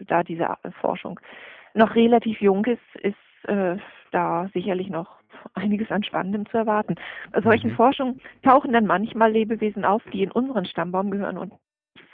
da 0.06 0.24
diese 0.24 0.58
Forschung 0.82 1.22
noch 1.74 1.96
relativ 1.96 2.42
jung 2.42 2.66
ist, 2.66 2.96
ist 3.02 3.50
äh, 3.50 3.78
da 4.12 4.50
sicherlich 4.54 4.90
noch 4.90 5.23
einiges 5.54 5.90
an 5.92 6.04
Spannendem 6.04 6.46
zu 6.48 6.58
erwarten. 6.58 6.96
Bei 7.32 7.42
solchen 7.42 7.72
Mhm. 7.72 7.76
Forschungen 7.76 8.22
tauchen 8.44 8.74
dann 8.74 8.86
manchmal 8.86 9.32
Lebewesen 9.32 9.86
auf, 9.86 10.04
die 10.12 10.24
in 10.24 10.32
unseren 10.32 10.66
Stammbaum 10.66 11.12
gehören 11.12 11.38
und 11.38 11.54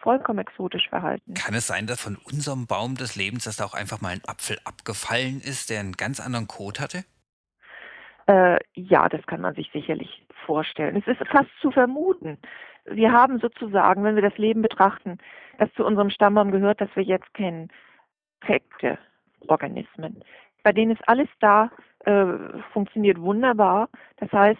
vollkommen 0.01 0.39
exotisch 0.39 0.87
verhalten. 0.89 1.33
Kann 1.33 1.53
es 1.53 1.67
sein, 1.67 1.87
dass 1.87 2.01
von 2.01 2.17
unserem 2.31 2.67
Baum 2.67 2.95
des 2.95 3.15
Lebens, 3.15 3.43
dass 3.43 3.57
da 3.57 3.65
auch 3.65 3.73
einfach 3.73 4.01
mal 4.01 4.09
ein 4.09 4.21
Apfel 4.27 4.57
abgefallen 4.63 5.41
ist, 5.41 5.69
der 5.69 5.81
einen 5.81 5.93
ganz 5.93 6.19
anderen 6.19 6.47
Code 6.47 6.79
hatte? 6.79 7.03
Äh, 8.27 8.59
ja, 8.75 9.09
das 9.09 9.25
kann 9.25 9.41
man 9.41 9.55
sich 9.55 9.69
sicherlich 9.71 10.25
vorstellen. 10.45 10.95
Es 10.95 11.07
ist 11.07 11.27
fast 11.29 11.49
zu 11.61 11.71
vermuten. 11.71 12.37
Wir 12.85 13.11
haben 13.11 13.39
sozusagen, 13.39 14.03
wenn 14.03 14.15
wir 14.15 14.21
das 14.21 14.37
Leben 14.37 14.61
betrachten, 14.61 15.17
das 15.57 15.71
zu 15.73 15.85
unserem 15.85 16.09
Stammbaum 16.09 16.51
gehört, 16.51 16.79
das 16.79 16.89
wir 16.95 17.03
jetzt 17.03 17.33
kennen, 17.33 17.69
perfekte 18.39 18.97
Organismen. 19.47 20.23
Bei 20.63 20.71
denen 20.71 20.91
ist 20.91 21.07
alles 21.07 21.29
da, 21.39 21.71
äh, 22.05 22.25
funktioniert 22.73 23.19
wunderbar. 23.19 23.89
Das 24.17 24.31
heißt, 24.31 24.59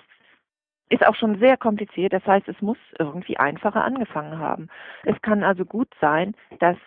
ist 0.90 1.06
auch 1.06 1.16
schon 1.16 1.40
sehr 1.40 1.58
kompliziert. 1.58 2.14
Das 2.14 2.26
heißt, 2.26 2.48
es 2.48 2.60
muss 2.62 2.78
irgendwie 2.98 3.38
einfacher 3.38 3.84
angefangen 3.84 4.40
haben. 4.40 4.70
Es 5.04 5.22
kann 5.22 5.44
also 5.44 5.66
gut 5.66 5.90
sein, 6.02 6.36
dass 6.60 6.78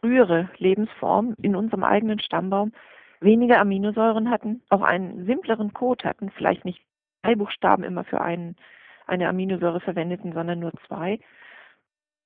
frühere 0.00 0.48
Lebensformen 0.56 1.34
in 1.42 1.54
unserem 1.54 1.84
eigenen 1.84 2.18
Stammbaum 2.20 2.72
weniger 3.20 3.60
Aminosäuren 3.60 4.30
hatten, 4.30 4.62
auch 4.70 4.82
einen 4.82 5.26
simpleren 5.26 5.72
Code 5.72 6.08
hatten, 6.08 6.30
vielleicht 6.30 6.64
nicht 6.64 6.82
drei 7.22 7.34
Buchstaben 7.34 7.84
immer 7.84 8.04
für 8.04 8.20
einen, 8.20 8.56
eine 9.06 9.28
Aminosäure 9.28 9.80
verwendeten, 9.80 10.32
sondern 10.32 10.60
nur 10.60 10.72
zwei. 10.86 11.20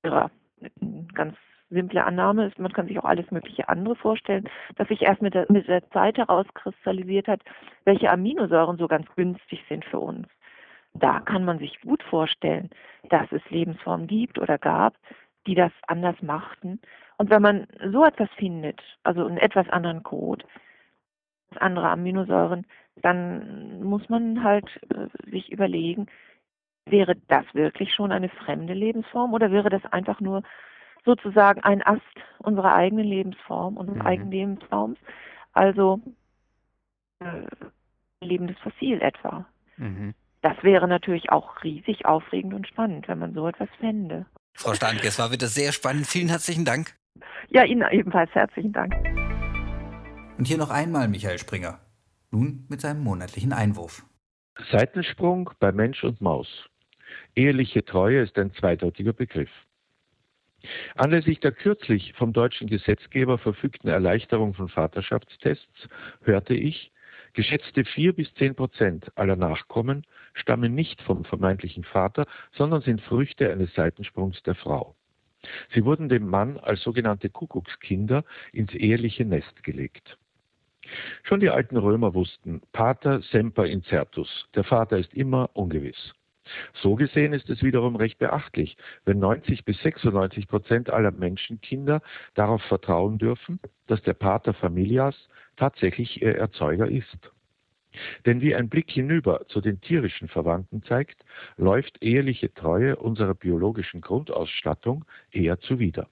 Ja, 0.04 0.30
ganz 1.14 1.36
simple 1.70 2.04
Annahme 2.04 2.46
ist, 2.46 2.58
man 2.58 2.72
kann 2.72 2.86
sich 2.86 2.98
auch 2.98 3.04
alles 3.04 3.30
mögliche 3.30 3.68
andere 3.68 3.96
vorstellen, 3.96 4.48
dass 4.76 4.88
sich 4.88 5.02
erst 5.02 5.22
mit 5.22 5.34
der, 5.34 5.46
mit 5.50 5.68
der 5.68 5.88
Zeit 5.90 6.18
herauskristallisiert 6.18 7.28
hat, 7.28 7.42
welche 7.84 8.10
Aminosäuren 8.10 8.78
so 8.78 8.88
ganz 8.88 9.06
günstig 9.16 9.64
sind 9.68 9.84
für 9.84 9.98
uns. 9.98 10.26
Da 10.94 11.20
kann 11.20 11.44
man 11.44 11.58
sich 11.58 11.80
gut 11.82 12.02
vorstellen, 12.02 12.70
dass 13.10 13.30
es 13.30 13.42
Lebensformen 13.50 14.06
gibt 14.06 14.38
oder 14.38 14.58
gab, 14.58 14.96
die 15.46 15.54
das 15.54 15.72
anders 15.86 16.20
machten. 16.22 16.80
Und 17.18 17.30
wenn 17.30 17.42
man 17.42 17.66
so 17.92 18.04
etwas 18.04 18.28
findet, 18.36 18.80
also 19.02 19.26
einen 19.26 19.38
etwas 19.38 19.68
anderen 19.68 20.02
Code, 20.02 20.44
andere 21.56 21.88
Aminosäuren, 21.88 22.66
dann 22.96 23.82
muss 23.82 24.08
man 24.08 24.42
halt 24.42 24.68
äh, 24.90 25.30
sich 25.30 25.50
überlegen, 25.52 26.06
wäre 26.86 27.16
das 27.28 27.44
wirklich 27.54 27.94
schon 27.94 28.12
eine 28.12 28.28
fremde 28.28 28.74
Lebensform 28.74 29.32
oder 29.34 29.50
wäre 29.50 29.70
das 29.70 29.84
einfach 29.86 30.20
nur 30.20 30.42
sozusagen 31.04 31.60
ein 31.62 31.82
Ast 31.82 32.02
unserer 32.38 32.74
eigenen 32.74 33.06
Lebensform, 33.06 33.76
unseres 33.76 33.98
Mhm. 33.98 34.06
eigenen 34.06 34.30
Lebensraums? 34.30 34.98
Also 35.52 36.00
äh, 37.20 37.24
ein 37.26 37.48
lebendes 38.28 38.58
Fossil 38.58 39.00
etwa. 39.00 39.46
Mhm. 39.76 40.14
Das 40.42 40.62
wäre 40.62 40.86
natürlich 40.86 41.30
auch 41.30 41.62
riesig 41.64 42.06
aufregend 42.06 42.54
und 42.54 42.66
spannend, 42.68 43.08
wenn 43.08 43.18
man 43.18 43.34
so 43.34 43.48
etwas 43.48 43.68
fände. 43.80 44.26
Frau 44.54 44.74
Starnke, 44.74 45.06
es 45.06 45.18
war 45.18 45.32
wieder 45.32 45.46
sehr 45.48 45.72
spannend. 45.72 46.06
Vielen 46.06 46.28
herzlichen 46.28 46.64
Dank. 46.64 46.94
Ja, 47.48 47.64
Ihnen 47.64 47.88
ebenfalls 47.90 48.32
herzlichen 48.34 48.72
Dank. 48.72 48.94
Und 50.38 50.46
hier 50.46 50.58
noch 50.58 50.70
einmal 50.70 51.08
Michael 51.08 51.38
Springer. 51.38 51.80
Nun 52.30 52.66
mit 52.68 52.80
seinem 52.80 53.02
monatlichen 53.02 53.52
Einwurf. 53.52 54.04
Seitensprung 54.70 55.50
bei 55.58 55.72
Mensch 55.72 56.04
und 56.04 56.20
Maus. 56.20 56.68
Eheliche 57.34 57.84
Treue 57.84 58.20
ist 58.22 58.36
ein 58.38 58.52
zweideutiger 58.52 59.12
Begriff. 59.12 59.50
Anlässlich 60.96 61.40
der 61.40 61.52
kürzlich 61.52 62.12
vom 62.14 62.32
deutschen 62.32 62.68
Gesetzgeber 62.68 63.38
verfügten 63.38 63.88
Erleichterung 63.88 64.54
von 64.54 64.68
Vaterschaftstests 64.68 65.88
hörte 66.22 66.54
ich, 66.54 66.92
geschätzte 67.32 67.84
vier 67.84 68.12
bis 68.12 68.32
zehn 68.34 68.54
Prozent 68.54 69.12
aller 69.16 69.36
Nachkommen 69.36 70.04
stammen 70.34 70.74
nicht 70.74 71.00
vom 71.02 71.24
vermeintlichen 71.24 71.84
Vater, 71.84 72.26
sondern 72.52 72.82
sind 72.82 73.00
Früchte 73.02 73.50
eines 73.50 73.72
Seitensprungs 73.74 74.42
der 74.42 74.54
Frau. 74.54 74.96
Sie 75.72 75.84
wurden 75.84 76.08
dem 76.08 76.28
Mann 76.28 76.58
als 76.58 76.82
sogenannte 76.82 77.30
Kuckuckskinder 77.30 78.24
ins 78.52 78.74
eheliche 78.74 79.24
Nest 79.24 79.62
gelegt. 79.62 80.18
Schon 81.22 81.40
die 81.40 81.50
alten 81.50 81.76
Römer 81.76 82.14
wussten, 82.14 82.62
Pater 82.72 83.20
semper 83.22 83.66
incertus, 83.66 84.48
der 84.54 84.64
Vater 84.64 84.98
ist 84.98 85.12
immer 85.14 85.50
ungewiss. 85.52 86.14
So 86.74 86.94
gesehen 86.94 87.32
ist 87.32 87.48
es 87.50 87.62
wiederum 87.62 87.96
recht 87.96 88.18
beachtlich, 88.18 88.76
wenn 89.04 89.18
90 89.18 89.64
bis 89.64 89.80
96 89.82 90.48
Prozent 90.48 90.90
aller 90.90 91.10
Menschenkinder 91.10 92.02
darauf 92.34 92.62
vertrauen 92.62 93.18
dürfen, 93.18 93.60
dass 93.86 94.02
der 94.02 94.14
Pater 94.14 94.54
Familias 94.54 95.28
tatsächlich 95.56 96.22
ihr 96.22 96.36
Erzeuger 96.36 96.88
ist. 96.88 97.30
Denn 98.26 98.40
wie 98.40 98.54
ein 98.54 98.68
Blick 98.68 98.90
hinüber 98.90 99.46
zu 99.48 99.60
den 99.60 99.80
tierischen 99.80 100.28
Verwandten 100.28 100.82
zeigt, 100.82 101.24
läuft 101.56 102.02
eheliche 102.02 102.52
Treue 102.52 102.96
unserer 102.96 103.34
biologischen 103.34 104.00
Grundausstattung 104.00 105.04
eher 105.30 105.58
zuwider. 105.58 106.08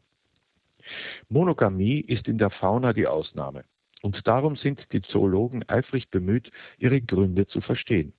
Monogamie 1.28 2.00
ist 2.00 2.28
in 2.28 2.38
der 2.38 2.50
Fauna 2.50 2.92
die 2.92 3.06
Ausnahme. 3.06 3.64
Und 4.02 4.26
darum 4.26 4.56
sind 4.56 4.92
die 4.92 5.02
Zoologen 5.02 5.68
eifrig 5.68 6.10
bemüht, 6.10 6.50
ihre 6.78 7.00
Gründe 7.00 7.46
zu 7.46 7.60
verstehen. 7.60 8.12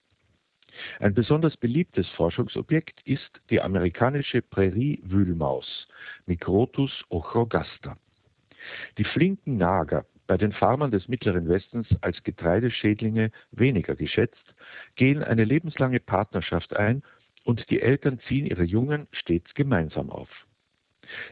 Ein 0.99 1.13
besonders 1.13 1.57
beliebtes 1.57 2.07
Forschungsobjekt 2.09 3.01
ist 3.05 3.41
die 3.49 3.61
amerikanische 3.61 4.41
Präriewühlmaus 4.41 5.87
Microtus 6.25 7.03
ochrogaster. 7.09 7.97
Die 8.97 9.03
flinken 9.03 9.57
Nager, 9.57 10.05
bei 10.27 10.37
den 10.37 10.51
Farmern 10.51 10.91
des 10.91 11.07
Mittleren 11.07 11.47
Westens 11.47 11.87
als 12.01 12.21
Getreideschädlinge 12.23 13.31
weniger 13.51 13.95
geschätzt, 13.95 14.55
gehen 14.95 15.23
eine 15.23 15.45
lebenslange 15.45 15.99
Partnerschaft 15.99 16.75
ein 16.75 17.03
und 17.45 17.69
die 17.69 17.81
Eltern 17.81 18.19
ziehen 18.27 18.45
ihre 18.45 18.65
Jungen 18.65 19.07
stets 19.11 19.53
gemeinsam 19.53 20.09
auf. 20.09 20.29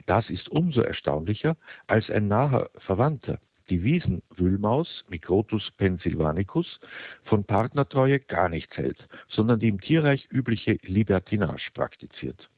Das 0.06 0.30
ist 0.30 0.48
umso 0.48 0.82
erstaunlicher, 0.82 1.58
als 1.88 2.10
ein 2.10 2.30
naher 2.30 2.70
Verwandter, 2.78 3.40
die 3.70 3.84
Wiesenwühlmaus 3.84 5.06
Microtus 5.10 5.72
pennsylvanicus, 5.78 6.80
von 7.24 7.44
Partnertreue 7.44 8.20
gar 8.20 8.50
nichts 8.50 8.76
hält, 8.78 9.08
sondern 9.28 9.60
die 9.60 9.70
im 9.70 9.82
Tierreich 9.82 10.28
übliche 10.32 10.78
Libertinage 10.84 11.72
praktiziert. 11.74 12.50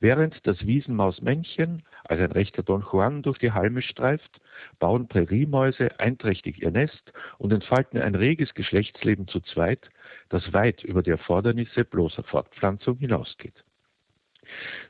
Während 0.00 0.44
das 0.46 0.66
Wiesenmausmännchen 0.66 1.82
als 2.04 2.20
ein 2.20 2.32
rechter 2.32 2.62
Don 2.62 2.82
Juan 2.82 3.22
durch 3.22 3.38
die 3.38 3.52
Halme 3.52 3.82
streift, 3.82 4.40
bauen 4.78 5.08
Präriemäuse 5.08 6.00
einträchtig 6.00 6.60
ihr 6.62 6.70
Nest 6.70 7.12
und 7.38 7.52
entfalten 7.52 8.00
ein 8.00 8.14
reges 8.14 8.54
Geschlechtsleben 8.54 9.28
zu 9.28 9.40
zweit, 9.40 9.88
das 10.28 10.52
weit 10.52 10.82
über 10.82 11.02
die 11.02 11.10
Erfordernisse 11.10 11.84
bloßer 11.84 12.24
Fortpflanzung 12.24 12.98
hinausgeht. 12.98 13.64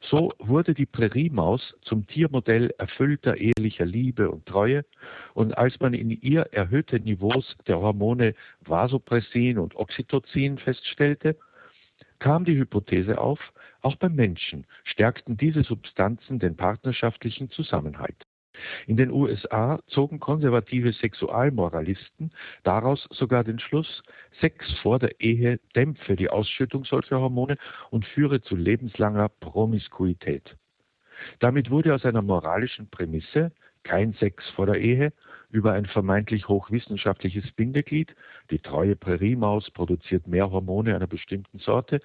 So 0.00 0.32
wurde 0.38 0.74
die 0.74 0.86
Präriemaus 0.86 1.74
zum 1.82 2.06
Tiermodell 2.06 2.74
erfüllter 2.78 3.36
ehelicher 3.36 3.84
Liebe 3.84 4.30
und 4.30 4.46
Treue 4.46 4.84
und 5.34 5.56
als 5.56 5.78
man 5.80 5.94
in 5.94 6.10
ihr 6.10 6.42
erhöhte 6.52 6.98
Niveaus 7.00 7.56
der 7.66 7.78
Hormone 7.78 8.34
Vasopressin 8.60 9.58
und 9.58 9.76
Oxytocin 9.76 10.58
feststellte, 10.58 11.36
kam 12.18 12.44
die 12.44 12.56
Hypothese 12.56 13.18
auf, 13.18 13.52
auch 13.80 13.96
beim 13.96 14.14
Menschen 14.14 14.66
stärkten 14.84 15.36
diese 15.36 15.64
Substanzen 15.64 16.38
den 16.38 16.56
partnerschaftlichen 16.56 17.50
Zusammenhalt. 17.50 18.26
In 18.86 18.96
den 18.96 19.10
USA 19.10 19.80
zogen 19.86 20.20
konservative 20.20 20.92
Sexualmoralisten 20.92 22.32
daraus 22.62 23.08
sogar 23.10 23.44
den 23.44 23.58
Schluss, 23.58 24.02
Sex 24.40 24.70
vor 24.80 24.98
der 24.98 25.20
Ehe 25.20 25.58
dämpfe 25.74 26.16
die 26.16 26.28
Ausschüttung 26.28 26.84
solcher 26.84 27.20
Hormone 27.20 27.56
und 27.90 28.04
führe 28.06 28.40
zu 28.42 28.56
lebenslanger 28.56 29.28
Promiskuität. 29.28 30.56
Damit 31.38 31.70
wurde 31.70 31.94
aus 31.94 32.04
einer 32.04 32.22
moralischen 32.22 32.88
Prämisse, 32.90 33.52
kein 33.84 34.12
Sex 34.14 34.48
vor 34.50 34.66
der 34.66 34.76
Ehe, 34.76 35.12
über 35.52 35.72
ein 35.72 35.86
vermeintlich 35.86 36.48
hochwissenschaftliches 36.48 37.52
Bindeglied, 37.52 38.16
die 38.50 38.58
treue 38.58 38.96
Präriemaus 38.96 39.70
produziert 39.70 40.26
mehr 40.26 40.50
Hormone 40.50 40.96
einer 40.96 41.06
bestimmten 41.06 41.58
Sorte, 41.58 42.00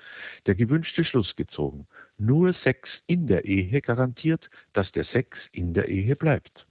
der 0.46 0.54
gewünschte 0.54 1.04
Schluss 1.04 1.36
gezogen. 1.36 1.88
Nur 2.18 2.54
Sex 2.54 2.90
in 3.08 3.26
der 3.26 3.46
Ehe 3.46 3.82
garantiert, 3.82 4.50
dass 4.74 4.92
der 4.92 5.06
Sex 5.06 5.38
in 5.52 5.74
der 5.74 5.88
Ehe 5.88 6.16
bleibt. 6.16 6.68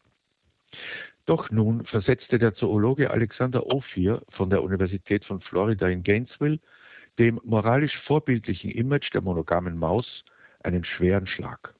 Doch 1.24 1.50
nun 1.50 1.84
versetzte 1.86 2.38
der 2.38 2.54
Zoologe 2.54 3.10
Alexander 3.10 3.66
Ophir 3.66 4.22
von 4.30 4.50
der 4.50 4.62
Universität 4.62 5.24
von 5.24 5.40
Florida 5.40 5.88
in 5.88 6.04
Gainesville 6.04 6.60
dem 7.18 7.40
moralisch 7.44 7.96
vorbildlichen 8.06 8.70
Image 8.70 9.12
der 9.14 9.22
monogamen 9.22 9.78
Maus 9.78 10.24
einen 10.62 10.84
schweren 10.84 11.26
Schlag. 11.26 11.74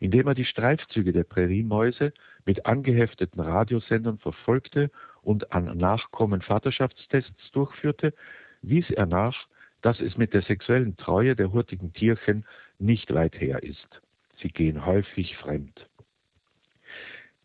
Indem 0.00 0.28
er 0.28 0.34
die 0.34 0.44
Streifzüge 0.44 1.12
der 1.12 1.24
Präriemäuse 1.24 2.12
mit 2.44 2.66
angehefteten 2.66 3.40
Radiosendern 3.40 4.18
verfolgte 4.18 4.90
und 5.22 5.52
an 5.52 5.76
Nachkommen 5.76 6.42
Vaterschaftstests 6.42 7.50
durchführte, 7.52 8.14
wies 8.62 8.90
er 8.90 9.06
nach, 9.06 9.46
dass 9.82 10.00
es 10.00 10.16
mit 10.16 10.32
der 10.32 10.42
sexuellen 10.42 10.96
Treue 10.96 11.36
der 11.36 11.52
hurtigen 11.52 11.92
Tierchen 11.92 12.46
nicht 12.78 13.12
weit 13.12 13.40
her 13.40 13.62
ist. 13.62 14.00
Sie 14.40 14.48
gehen 14.48 14.84
häufig 14.84 15.36
fremd. 15.36 15.88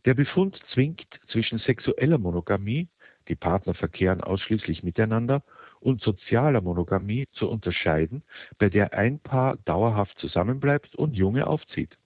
Der 0.06 0.14
Befund 0.14 0.58
zwingt 0.74 1.08
zwischen 1.28 1.60
sexueller 1.60 2.18
Monogamie, 2.18 2.88
die 3.28 3.36
Partner 3.36 3.74
verkehren 3.74 4.22
ausschließlich 4.22 4.84
miteinander, 4.84 5.44
und 5.82 6.02
sozialer 6.02 6.62
Monogamie 6.62 7.28
zu 7.34 7.50
unterscheiden, 7.50 8.24
bei 8.58 8.70
der 8.70 8.94
ein 8.94 9.20
Paar 9.20 9.58
dauerhaft 9.66 10.18
zusammenbleibt 10.20 10.96
und 10.96 11.16
Junge 11.16 11.48
aufzieht. 11.48 11.99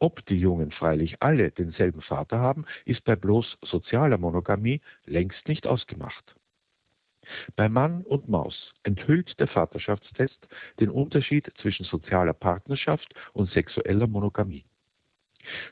Ob 0.00 0.24
die 0.26 0.38
Jungen 0.38 0.70
freilich 0.70 1.22
alle 1.22 1.50
denselben 1.50 2.02
Vater 2.02 2.38
haben, 2.38 2.66
ist 2.84 3.04
bei 3.04 3.16
bloß 3.16 3.58
sozialer 3.62 4.18
Monogamie 4.18 4.80
längst 5.04 5.48
nicht 5.48 5.66
ausgemacht. 5.66 6.36
Bei 7.56 7.68
Mann 7.68 8.02
und 8.04 8.28
Maus 8.28 8.72
enthüllt 8.84 9.38
der 9.40 9.48
Vaterschaftstest 9.48 10.48
den 10.80 10.88
Unterschied 10.88 11.52
zwischen 11.60 11.84
sozialer 11.84 12.32
Partnerschaft 12.32 13.12
und 13.32 13.50
sexueller 13.50 14.06
Monogamie. 14.06 14.64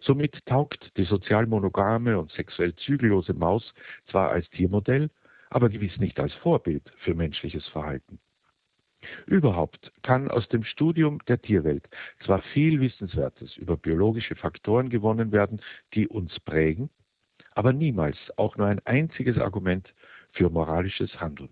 Somit 0.01 0.45
taugt 0.47 0.97
die 0.97 1.05
sozial 1.05 1.47
monogame 1.47 2.19
und 2.19 2.31
sexuell 2.33 2.75
zügellose 2.75 3.35
Maus 3.35 3.75
zwar 4.07 4.31
als 4.31 4.49
Tiermodell, 4.51 5.11
aber 5.51 5.69
gewiss 5.69 5.97
nicht 5.99 6.19
als 6.19 6.35
Vorbild 6.35 6.93
für 6.99 7.15
menschliches 7.15 7.67
Verhalten. 7.69 8.19
Überhaupt 9.27 9.92
kann 10.03 10.31
aus 10.31 10.49
dem 10.49 10.64
Studium 10.64 11.21
der 11.27 11.40
Tierwelt 11.40 11.88
zwar 12.25 12.42
viel 12.53 12.81
Wissenswertes 12.81 13.57
über 13.57 13.77
biologische 13.77 14.37
Faktoren 14.37 14.88
gewonnen 14.88 15.33
werden, 15.33 15.61
die 15.95 16.09
uns 16.09 16.38
prägen, 16.40 16.90
aber 17.55 17.73
niemals 17.73 18.16
auch 18.37 18.57
nur 18.57 18.66
ein 18.66 18.81
einziges 18.85 19.38
Argument 19.38 19.95
für 20.33 20.51
moralisches 20.51 21.21
Handeln. 21.21 21.51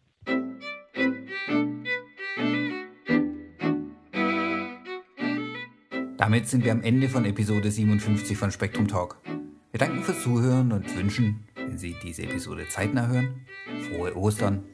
Damit 6.16 6.48
sind 6.48 6.64
wir 6.64 6.72
am 6.72 6.82
Ende 6.82 7.08
von 7.08 7.24
Episode 7.26 7.70
57 7.70 8.36
von 8.36 8.50
Spektrum 8.50 8.88
Talk. 8.88 9.20
Wir 9.72 9.78
danken 9.78 10.02
fürs 10.02 10.22
Zuhören 10.22 10.72
und 10.72 10.96
wünschen, 10.96 11.48
wenn 11.54 11.76
Sie 11.76 11.96
diese 12.02 12.22
Episode 12.22 12.66
zeitnah 12.68 13.08
hören, 13.08 13.44
frohe 13.90 14.16
Ostern 14.16 14.64